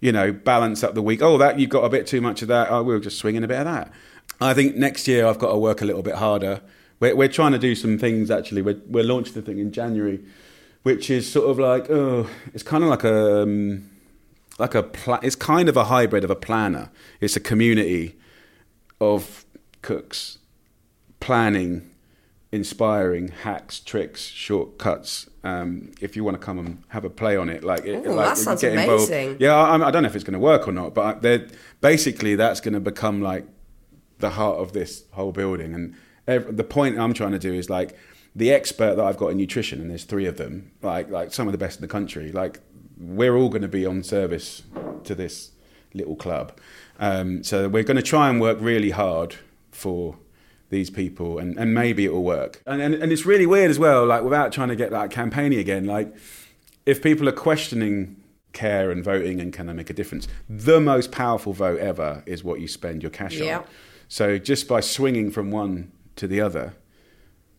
[0.00, 1.22] you know balance up the week.
[1.22, 2.68] Oh, that you've got a bit too much of that.
[2.70, 3.92] Oh, we'll just swing in a bit of that.
[4.40, 6.60] I think next year I've got to work a little bit harder.
[7.00, 8.62] We're, we're trying to do some things actually.
[8.62, 10.24] We're, we're launching the thing in January,
[10.82, 13.90] which is sort of like oh, it's kind of like a um,
[14.58, 16.90] like a pla- it's kind of a hybrid of a planner.
[17.20, 18.16] It's a community
[19.00, 19.44] of
[19.82, 20.38] cooks
[21.20, 21.90] planning,
[22.52, 25.28] inspiring hacks, tricks, shortcuts.
[25.42, 28.28] Um, if you want to come and have a play on it, like, it, like
[28.28, 29.10] that sounds get involved.
[29.10, 29.36] amazing.
[29.40, 31.22] Yeah, I, I don't know if it's going to work or not, but
[31.80, 33.46] basically that's going to become like
[34.18, 35.74] the heart of this whole building.
[35.74, 35.94] And
[36.26, 37.96] ev the point I'm trying to do is like
[38.34, 41.48] the expert that I've got in nutrition, and there's three of them, like like some
[41.48, 42.32] of the best in the country.
[42.32, 42.60] Like
[42.98, 44.62] we're all going to be on service
[45.04, 45.50] to this
[45.94, 46.58] little club.
[46.98, 49.36] Um, so we're going to try and work really hard
[49.70, 50.16] for
[50.70, 52.62] these people and, and maybe it will work.
[52.66, 55.58] And, and and it's really weird as well, like without trying to get that campaigny
[55.58, 56.14] again, like
[56.86, 58.16] if people are questioning
[58.52, 62.42] care and voting and can I make a difference, the most powerful vote ever is
[62.42, 63.58] what you spend your cash Yeah.
[63.58, 63.64] on.
[64.08, 66.74] So just by swinging from one to the other,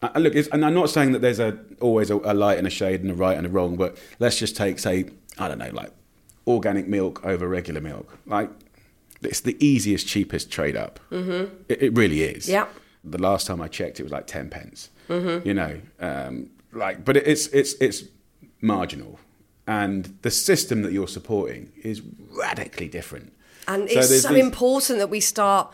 [0.01, 2.67] uh, look, it's, and I'm not saying that there's a always a, a light and
[2.67, 5.05] a shade and a right and a wrong, but let's just take, say,
[5.37, 5.91] I don't know, like
[6.45, 8.17] organic milk over regular milk.
[8.25, 8.49] Like
[9.21, 10.99] it's the easiest, cheapest trade up.
[11.11, 11.53] Mm-hmm.
[11.67, 12.47] It, it really is.
[12.47, 12.67] Yeah.
[13.03, 14.89] The last time I checked, it was like ten pence.
[15.09, 15.47] Mm-hmm.
[15.47, 18.03] You know, um, like, but it's it's it's
[18.61, 19.19] marginal,
[19.65, 23.31] and the system that you're supporting is radically different.
[23.67, 25.71] And So it's so these- important that we start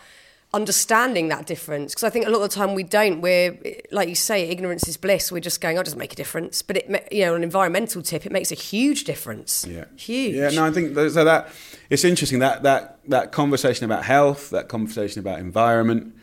[0.54, 3.22] understanding that difference because I think a lot of the time we don't.
[3.22, 3.58] We're
[3.92, 5.32] like you say, ignorance is bliss.
[5.32, 8.02] We're just going, "Oh, it doesn't make a difference." But it, you know, an environmental
[8.02, 9.66] tip, it makes a huge difference.
[9.68, 10.36] Yeah, huge.
[10.36, 11.24] Yeah, no, I think so.
[11.24, 11.50] That
[11.90, 16.16] it's interesting that that that conversation about health, that conversation about environment,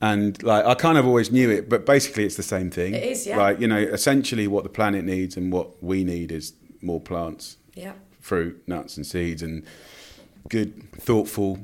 [0.00, 2.94] and like I kind of always knew it, but basically it's the same thing.
[2.94, 3.36] It is, yeah.
[3.36, 7.56] Like you know, essentially what the planet needs and what we need is more plants,
[7.74, 7.92] Yeah.
[8.20, 9.64] fruit, nuts, and seeds, and
[10.48, 11.58] good, thoughtful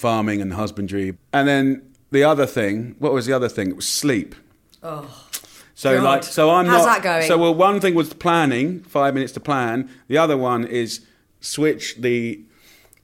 [0.00, 1.16] farming and husbandry.
[1.32, 3.68] And then the other thing, what was the other thing?
[3.68, 4.34] It was sleep.
[4.82, 5.28] Oh.
[5.74, 6.04] So God.
[6.04, 6.96] like, so I'm How's not.
[6.96, 7.28] that going?
[7.28, 9.90] So well, one thing was planning, five minutes to plan.
[10.08, 11.06] The other one is
[11.40, 12.42] switch the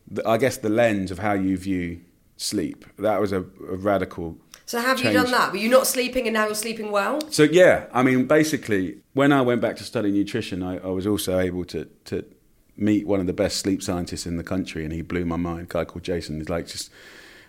[0.08, 2.00] the, I guess the lens of how you view
[2.36, 2.84] sleep.
[2.98, 4.38] That was a, a radical.
[4.64, 5.52] So have you done that?
[5.52, 7.20] Were you not sleeping and now you're sleeping well?
[7.30, 11.06] So yeah, I mean, basically, when I went back to study nutrition, I, I was
[11.06, 12.24] also able to to
[12.76, 15.62] meet one of the best sleep scientists in the country, and he blew my mind.
[15.62, 16.38] A guy called Jason.
[16.38, 16.90] He's like just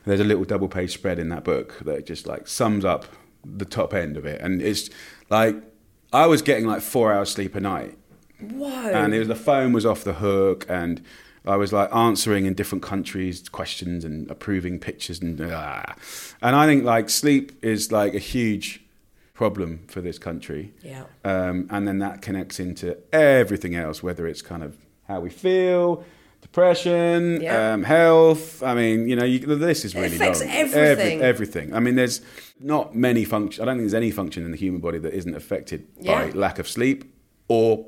[0.05, 3.05] there's a little double page spread in that book that just like sums up
[3.43, 4.89] the top end of it, and it's
[5.29, 5.55] like
[6.13, 7.97] I was getting like four hours sleep a night,
[8.39, 8.67] Whoa.
[8.69, 11.01] and it was the phone was off the hook, and
[11.45, 15.95] I was like answering in different countries questions and approving pictures and ah.
[16.41, 18.81] and I think like sleep is like a huge
[19.33, 20.73] problem for this country.
[20.81, 21.03] Yeah.
[21.23, 24.75] Um, and then that connects into everything else, whether it's kind of
[25.07, 26.03] how we feel,
[26.41, 27.73] depression, Yeah.
[27.73, 28.61] um, health.
[28.63, 30.49] I mean, you know, you, the list is It really affects long.
[30.49, 31.21] everything.
[31.21, 31.73] everything.
[31.73, 32.21] I mean, there's
[32.59, 33.61] not many functions.
[33.61, 36.25] I don't think there's any function in the human body that isn't affected Yeah.
[36.25, 37.05] by lack of sleep
[37.47, 37.85] or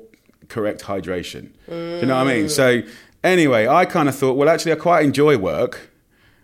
[0.48, 1.50] correct hydration.
[1.68, 2.48] Do you know what I mean?
[2.48, 2.82] So,
[3.22, 5.88] anyway, I kind of thought, well, actually, I quite enjoy work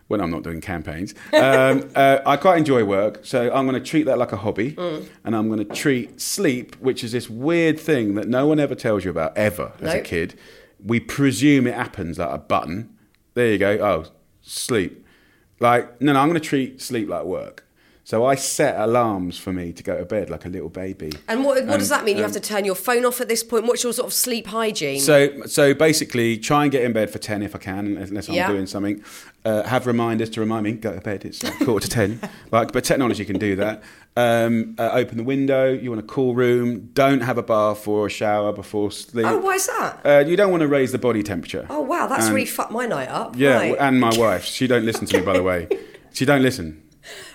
[0.09, 1.14] when I'm not doing campaigns.
[1.33, 4.72] Um, uh, I quite enjoy work, so I'm going to treat that like a hobby,
[4.72, 5.07] Mm.
[5.24, 8.77] and I'm going to treat sleep, which is this weird thing that no one ever
[8.77, 10.35] tells you about ever as a kid.
[10.85, 12.97] We presume it happens like a button.
[13.35, 13.79] There you go.
[13.81, 14.12] Oh,
[14.43, 15.05] sleep.
[15.61, 16.20] Like no, no.
[16.20, 17.66] I'm going to treat sleep like work.
[18.07, 21.11] So I set alarms for me to go to bed like a little baby.
[21.26, 22.16] and what, what does Um, that mean?
[22.18, 23.66] You um, have to turn your phone off at this point.
[23.66, 25.00] What's your sort of sleep hygiene?
[25.00, 28.36] So, so basically, try and get in bed for ten if I can, unless I'm
[28.36, 28.46] Yeah.
[28.46, 29.02] doing something.
[29.44, 31.24] Uh, have reminders to remind me go to bed.
[31.24, 32.20] It's like quarter to ten.
[32.52, 33.82] Like, but technology can do that.
[34.16, 35.72] Um, uh, open the window.
[35.72, 36.90] You want a cool room.
[36.94, 39.26] Don't have a bath or a shower before sleep.
[39.26, 40.00] oh, why is that?
[40.07, 41.66] Uh, you don't want to raise the body temperature.
[41.68, 43.34] oh, wow, that's and- really fucked my night up.
[43.36, 43.76] Yeah, right.
[43.80, 44.44] and my wife.
[44.44, 45.66] She don't listen to me, by the way.
[46.12, 46.82] She don't listen.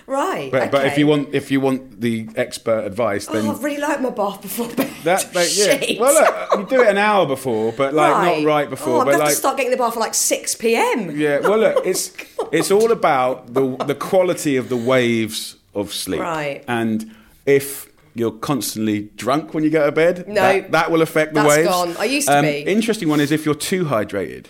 [0.06, 0.50] Right.
[0.50, 3.62] But, but if you want, if you want the expert advice, oh, then Oh, I
[3.62, 4.90] really like my bath before bed.
[5.04, 6.00] that, that yeah.
[6.00, 9.02] Well, look, uh, you do it an hour before, but like not right before.
[9.02, 11.16] Oh, but like to start getting in the bath at like six p.m.
[11.18, 12.12] Yeah, well, look, it's
[12.52, 16.64] it's all about the the quality of the waves of sleep, Right.
[16.68, 17.14] And
[17.46, 20.34] if you're constantly drunk when you go to bed, No.
[20.34, 21.68] that, that will affect the That's waves.
[21.68, 21.96] gone.
[21.96, 22.58] I used to um, be.
[22.60, 24.46] Interesting one is if you're too hydrated.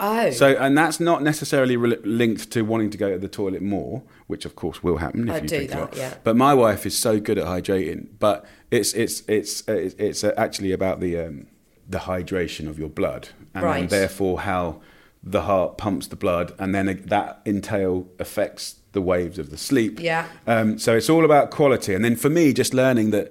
[0.00, 3.62] Oh, So, and that's not necessarily re- linked to wanting to go to the toilet
[3.62, 6.14] more, which of course will happen if I you do drink that, yeah.
[6.24, 10.24] But my wife is so good at hydrating, but it's it's it's uh, it's, it's
[10.24, 11.46] uh, actually about the um,
[11.88, 13.90] the hydration of your blood, and Right.
[13.90, 14.80] therefore how
[15.22, 20.00] the heart pumps the blood, and then that entail affects the waves of the sleep.
[20.00, 20.26] Yeah.
[20.46, 23.30] Um, so it's all about quality, and then for me, just learning that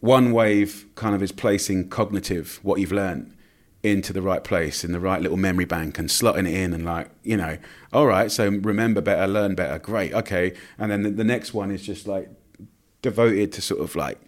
[0.00, 3.33] one wave kind of is placing cognitive what you've learned
[3.84, 6.86] into the right place in the right little memory bank and slotting it in and
[6.86, 7.58] like you know
[7.92, 10.54] all right so remember better learn better great okay.
[10.78, 12.28] And then the, the next one is just like
[13.02, 14.18] devoted to sort of like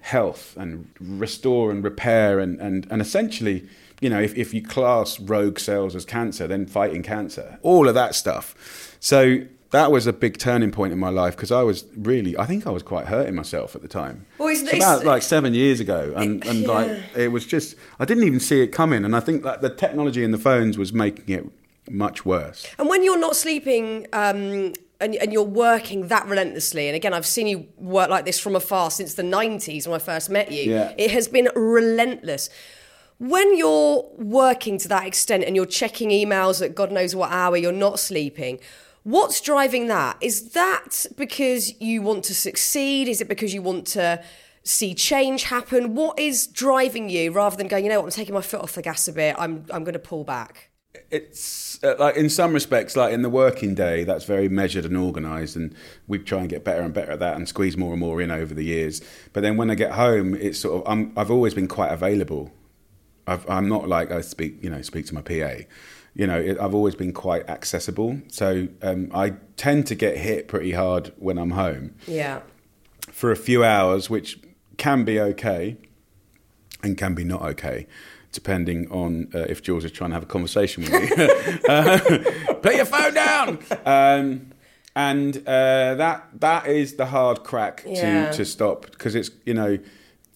[0.00, 3.66] health and restore and repair and and, and essentially
[4.00, 7.94] you know if, if you class rogue cells as cancer then fighting cancer all of
[7.94, 8.96] that stuff.
[9.00, 9.40] So
[9.70, 12.66] that was a big turning point in my life because I was really, I think
[12.66, 14.24] I was quite hurting myself at the time.
[14.38, 16.68] Well, it's- It's about like seven years ago, and, and yeah.
[16.68, 19.70] like it was just, I didn't even see it coming, and I think that the
[19.70, 21.44] technology in the phones was making it
[21.90, 22.66] much worse.
[22.78, 27.26] And when you're not sleeping um, and, and you're working that relentlessly, and again, I've
[27.26, 30.70] seen you work like this from afar since the 90s when I first met you,
[30.72, 30.94] Yeah.
[30.98, 32.48] it has been relentless.
[33.18, 37.56] When you're working to that extent and you're checking emails at God knows what hour,
[37.56, 38.60] you're not sleeping.
[39.08, 40.18] What's driving that?
[40.20, 43.08] Is that because you want to succeed?
[43.08, 44.22] Is it because you want to
[44.64, 45.94] see change happen?
[45.94, 48.74] What is driving you rather than going, you know what, I'm taking my foot off
[48.74, 50.68] the gas a bit, I'm, I'm going to pull back?
[51.10, 54.96] it's uh, like in some respects like in the working day that's very measured and
[54.96, 55.74] organized and
[56.06, 58.30] we try and get better and better at that and squeeze more and more in
[58.30, 59.00] over the years
[59.32, 62.50] but then when i get home it's sort of I'm, i've always been quite available
[63.26, 65.66] I've, i'm not like i speak you know speak to my pa
[66.18, 70.48] you know it, i've always been quite accessible so um, i tend to get hit
[70.48, 72.40] pretty hard when i'm home Yeah.
[73.10, 74.38] for a few hours, which
[74.76, 75.76] can be okay
[76.84, 77.86] and can be not okay,
[78.30, 81.08] depending on uh, if Jules is trying to have a conversation with you.
[81.68, 81.98] uh,
[82.62, 83.58] put your phone down.
[83.84, 84.52] Um,
[84.94, 88.30] and uh, that that is the hard crack Yeah.
[88.30, 89.78] to, to stop because it's you know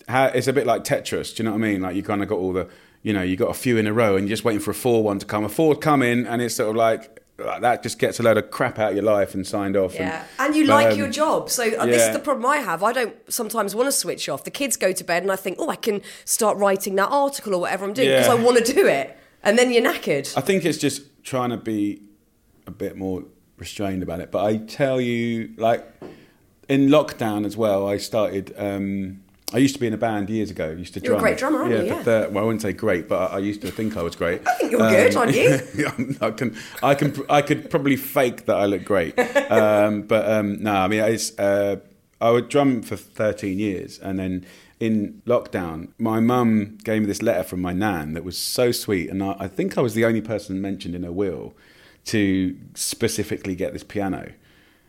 [0.08, 1.36] how, it's a bit like Tetris.
[1.36, 1.80] Do you know what I mean?
[1.82, 2.66] Like you kind of got all the
[3.02, 4.74] you know you got a few in a row and you're just waiting for a
[4.74, 5.44] four one to come.
[5.44, 8.50] A four come in and it's sort of like that just gets a load of
[8.50, 9.94] crap out of your life and signed off.
[9.94, 11.50] Yeah, and you like um, your job.
[11.50, 12.82] So uh, this is the problem I have.
[12.82, 14.44] I don't sometimes want to switch off.
[14.44, 17.54] The kids go to bed, and I think, oh, I can start writing that article
[17.54, 18.32] or whatever I'm doing because Yeah.
[18.34, 19.16] I want to do it.
[19.42, 20.32] And then you're knackered.
[20.36, 22.02] I think it's just trying to be
[22.66, 23.24] a bit more
[23.56, 24.30] restrained about it.
[24.30, 25.84] But I tell you, like
[26.68, 28.54] in lockdown as well, I started.
[28.56, 29.21] Um,
[29.52, 30.70] I used to be in a band years ago.
[30.70, 31.22] I used to You're a drum.
[31.22, 31.86] great drummer, aren't yeah, you?
[31.86, 32.02] Yeah.
[32.02, 34.46] thir- well, I wouldn't say great, but I, I used to think I was great.
[34.46, 36.16] I think you're good, aren't you?
[36.20, 39.18] I can, I can, I could probably fake that I look great.
[39.18, 41.76] Um, but um, no, I mean, it's, uh,
[42.20, 44.46] I would drum for 13 years, and then
[44.80, 49.10] in lockdown, my mum gave me this letter from my nan that was so sweet,
[49.10, 51.54] and I, I think I was the only person mentioned in her will
[52.06, 54.32] to specifically get this piano.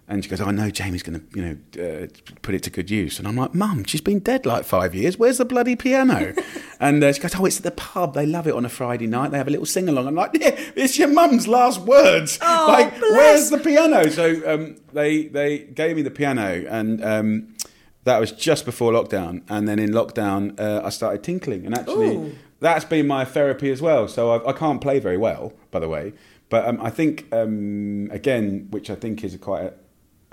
[0.06, 2.08] And she goes, oh, I know Jamie's going to, you know, uh,
[2.42, 3.20] put it to good use.
[3.20, 5.18] And I'm like, Mum, she's been dead like five years.
[5.18, 6.34] Where's the bloody piano?
[6.80, 8.14] and uh, she goes, Oh, it's at the pub.
[8.14, 9.32] They love it on a Friday night.
[9.32, 10.08] They have a little sing along.
[10.08, 12.38] I'm like, Yeah, it's your mum's last words.
[12.42, 13.12] Oh, like, bless.
[13.12, 14.10] where's the piano?
[14.10, 17.56] So um, they they gave me the piano, and um,
[18.04, 19.44] that was just before lockdown.
[19.48, 22.36] And then in lockdown, uh, I started tinkling, and actually, Ooh.
[22.60, 24.10] that's been my therapy as well.
[24.10, 26.14] So I, I can't play very well, by the way.
[26.50, 29.74] But um, I think um, again, which I think is a quite a,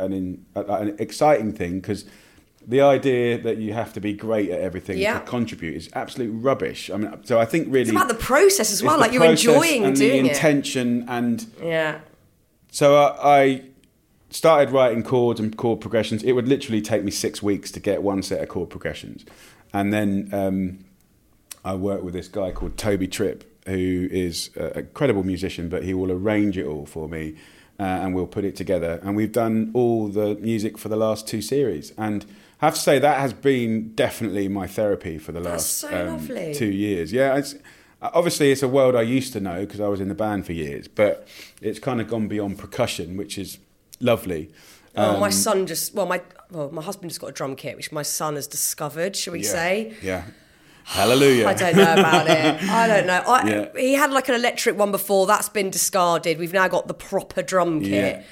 [0.00, 2.04] an in, an exciting thing because
[2.66, 5.18] the idea that you have to be great at everything Yeah.
[5.18, 6.90] to contribute is absolute rubbish.
[6.90, 8.98] I mean, so I think really It's about the process as well.
[8.98, 10.36] Like you're enjoying and doing the it.
[10.36, 12.00] intention and Yeah.
[12.70, 13.62] so I, I
[14.30, 16.22] started writing chords and chord progressions.
[16.22, 19.24] It would literally take me six weeks to get one set of chord progressions,
[19.72, 20.84] and then um,
[21.64, 25.82] I worked with this guy called Toby Tripp, who is a a credible musician, but
[25.82, 27.34] he will arrange it all for me,
[27.80, 29.00] uh, and we'll put it together.
[29.02, 32.26] And we've done all the music for the last two series, and
[32.60, 36.04] I have to say that has been definitely my therapy for the last um, so
[36.04, 36.54] lovely.
[36.54, 37.10] two years.
[37.10, 37.54] Yeah, it's,
[38.02, 40.52] obviously it's a world I used to know because I was in the band for
[40.52, 41.26] years, but
[41.62, 43.58] it's kind of gone beyond percussion, which is
[43.98, 44.50] lovely.
[44.94, 46.20] Oh, Um, my son just well, my
[46.50, 49.16] well, my husband just got a drum kit, which my son has discovered.
[49.16, 49.96] Shall we yeah, say?
[50.02, 50.24] Yeah.
[50.90, 51.46] Hallelujah.
[51.46, 52.62] I don't know about it.
[52.68, 53.22] I don't know.
[53.26, 53.68] I, Yeah.
[53.76, 55.26] He had like an electric one before.
[55.26, 56.38] That's been discarded.
[56.38, 58.24] We've now got the proper drum kit.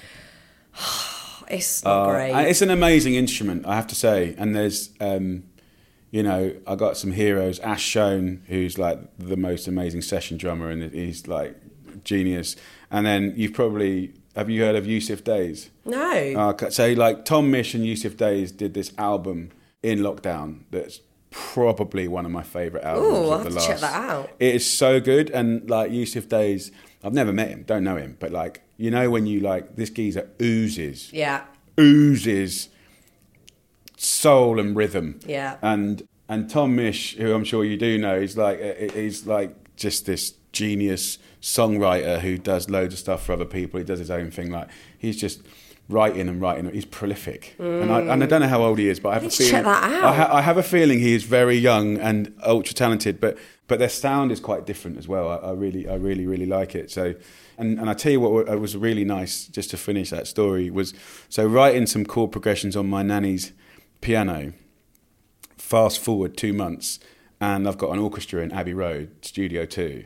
[1.51, 2.49] It's not Uh, great.
[2.51, 4.35] it's an amazing instrument, I have to say.
[4.37, 5.45] And there's, um,
[6.11, 7.59] you know, I got some heroes.
[7.61, 11.57] Ash Soan, who's like the most amazing session drummer, and he's like
[12.05, 12.55] genius.
[12.91, 15.71] And then you've probably have you heard of Yussef Dayes?
[15.87, 16.13] no.
[16.51, 19.49] Okay, so like Tom Misch and Yussef Dayes did this album
[19.83, 20.65] in lockdown.
[20.71, 21.01] That's
[21.31, 23.07] probably one of my favourite albums.
[23.07, 23.81] Ooh, I'll have the to check last.
[23.81, 24.31] that out.
[24.39, 26.71] It is so good, and like Yussef Dayes,
[27.03, 29.91] I've never met him, don't know him, but like you know when you like this
[29.91, 31.45] geezer oozes, yeah.
[31.79, 32.69] oozes
[33.99, 35.21] soul and rhythm.
[35.27, 35.57] Yeah.
[35.61, 40.07] And and Tom Misch, who I'm sure you do know, is like he's like just
[40.07, 43.79] this genius songwriter who does loads of stuff for other people.
[43.79, 44.51] He does his own thing.
[44.51, 45.43] Like he's just
[45.89, 46.71] writing and writing.
[46.73, 49.25] He's prolific, and, I, and I don't know how old he is, but I have
[49.25, 50.05] a to check feeling that out.
[50.05, 53.79] I, ha- I have a feeling he is very young and ultra talented, but but
[53.79, 55.29] their sound is quite different as well.
[55.29, 56.91] I, I really I really really like it.
[56.91, 57.15] So.
[57.61, 60.71] And, and I tell you what wa- was really nice, just to finish that story,
[60.71, 60.95] was
[61.29, 63.51] so writing some chord progressions on my nanny's
[64.01, 64.53] piano.
[65.57, 67.01] Fast forward two months,
[67.41, 70.05] and I've got an orchestra in Abbey Road, Studio Two,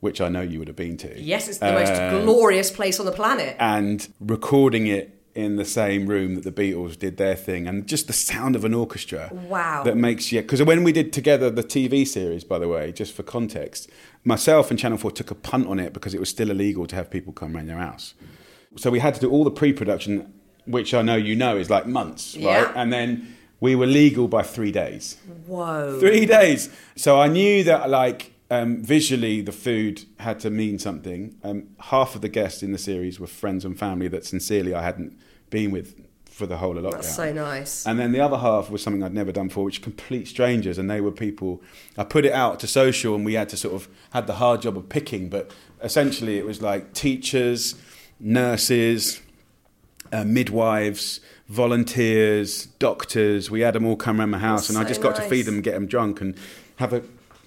[0.00, 1.20] which I know you would have been to.
[1.20, 3.54] Yes, it's the most Um, glorious place on the planet.
[3.60, 8.06] and recording it in the same room that the Beatles did their thing, and just
[8.06, 9.30] the sound of an orchestra.
[9.32, 9.82] Wow.
[9.82, 13.12] That makes you because when we did together the TV series, by the way, just
[13.14, 13.90] for context,
[14.24, 16.94] myself and Channel Four took a punt on it because it was still illegal to
[16.96, 18.14] have people come around your house.
[18.76, 20.32] So we had to do all the pre-production,
[20.66, 22.62] which I know you know is like months, Yeah.
[22.64, 22.72] right?
[22.76, 25.16] And then we were legal by three days.
[25.46, 25.98] Whoa.
[26.00, 26.70] Three days.
[26.96, 31.36] So I knew that, like, um, visually, the food had to mean something.
[31.42, 34.82] Um, half of the guests in the series were friends and family that sincerely I
[34.82, 35.16] hadn't
[35.54, 35.94] been with
[36.34, 36.92] for the whole of lockdown.
[36.94, 37.86] That's so nice.
[37.86, 40.90] And then the other half was something I'd never done before, which complete strangers, and
[40.90, 41.62] they were people.
[41.96, 44.62] I put it out to social, and we had to sort of had the hard
[44.62, 47.76] job of picking, but essentially it was like teachers,
[48.18, 49.22] nurses,
[50.12, 53.48] uh, midwives, volunteers, doctors.
[53.48, 55.46] We had them all come around my house, That's and I just got to feed
[55.46, 56.36] them, and get them drunk, and
[56.76, 57.02] have a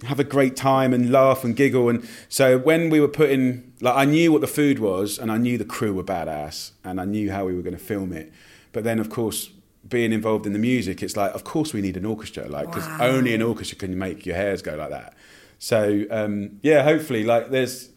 [0.05, 1.89] have a great time and laugh and giggle.
[1.89, 5.37] And so when we were putting, like, I knew what the food was, and I
[5.37, 8.31] knew the crew were badass, and I knew how we were going to film it.
[8.71, 9.51] But then, of course.
[9.87, 12.85] Being involved in the music, it's like, of course, we need an orchestra, like, because
[12.85, 12.97] Wow.
[13.15, 15.13] only an orchestra can make your hairs go like that.
[15.59, 17.87] So, um, yeah, hopefully, like, there's,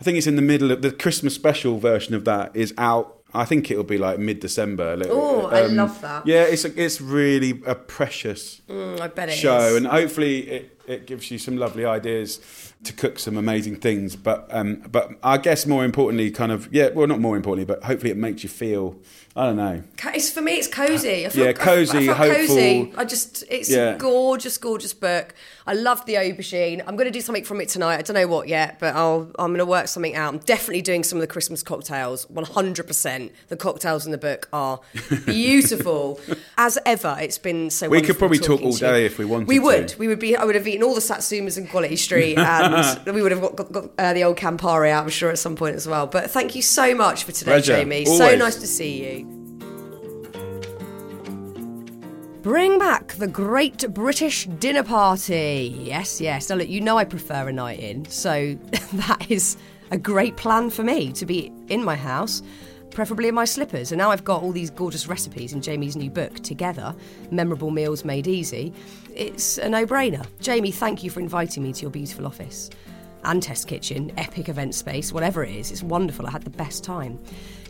[0.00, 3.16] I think it's in the middle of the Christmas special version of that is out.
[3.34, 4.96] I think it'll be like mid December.
[5.10, 6.24] Oh, I love that.
[6.24, 9.76] Yeah, it's a, it's really a precious Mm, I bet it show, is.
[9.76, 12.38] and hopefully it it gives you some lovely ideas
[12.84, 14.16] to cook some amazing things.
[14.16, 17.84] But um, but I guess more importantly, kind of yeah, well not more importantly, but
[17.84, 18.96] hopefully it makes you feel
[19.36, 19.82] I don't know.
[20.14, 20.52] It's for me.
[20.54, 21.24] It's cozy.
[21.26, 22.46] I feel, Yeah, cosy, I, I hopeful.
[22.56, 22.92] cozy.
[22.96, 23.44] I just.
[23.48, 23.94] It's Yeah.
[23.94, 25.32] a gorgeous, gorgeous book.
[25.64, 26.82] I love the aubergine.
[26.84, 27.98] I'm going to do something from it tonight.
[27.98, 29.30] I don't know what yet, but I'll.
[29.38, 30.32] I'm going to work something out.
[30.34, 32.28] I'm definitely doing some of the Christmas cocktails.
[32.30, 32.86] 100.
[32.86, 34.80] percent The cocktails in the book are
[35.26, 36.20] beautiful.
[36.56, 37.88] As ever, it's been so.
[37.88, 39.88] We could probably talk all day if we wanted We would.
[39.88, 39.98] to.
[39.98, 40.36] We would be.
[40.36, 42.67] I would have eaten all the satsumas in Quality Street, and
[43.06, 45.04] we would have got, got, got uh, the old Campari out.
[45.04, 46.06] I'm sure at some point as well.
[46.06, 47.76] But thank you so much for today, Pleasure.
[47.76, 48.04] Jamie.
[48.04, 49.38] So nice to see you.
[52.42, 55.76] Bring back the Great British Dinner Party.
[55.80, 56.48] Yes, yes.
[56.48, 58.54] Now, look, you know I prefer a night in, so
[58.92, 59.56] that is
[59.90, 62.42] a great plan for me to be in my house,
[62.90, 63.92] preferably in my slippers.
[63.92, 66.94] And now I've got all these gorgeous recipes in Jamie's new book together
[67.30, 68.72] Memorable Meals Made Easy.
[69.14, 70.26] It's a no brainer.
[70.40, 72.70] Jamie, thank you for inviting me to your beautiful office
[73.24, 75.72] and test kitchen, epic event space, whatever it is.
[75.72, 76.26] It's wonderful.
[76.26, 77.18] I had the best time.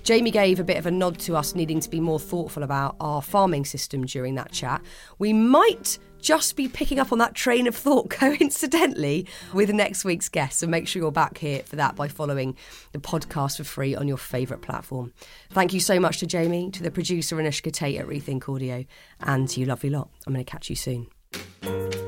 [0.02, 2.96] Jamie gave a bit of a nod to us needing to be more thoughtful about
[3.00, 4.80] our farming system during that chat.
[5.18, 10.28] We might just be picking up on that train of thought coincidentally with next week's
[10.28, 10.58] guest.
[10.58, 12.56] So make sure you're back here for that by following
[12.92, 15.12] the podcast for free on your favourite platform.
[15.50, 18.84] Thank you so much to Jamie, to the producer Anushka Tate at Rethink Audio,
[19.20, 20.10] and to you lovely lot.
[20.26, 22.07] I'm going to catch you soon.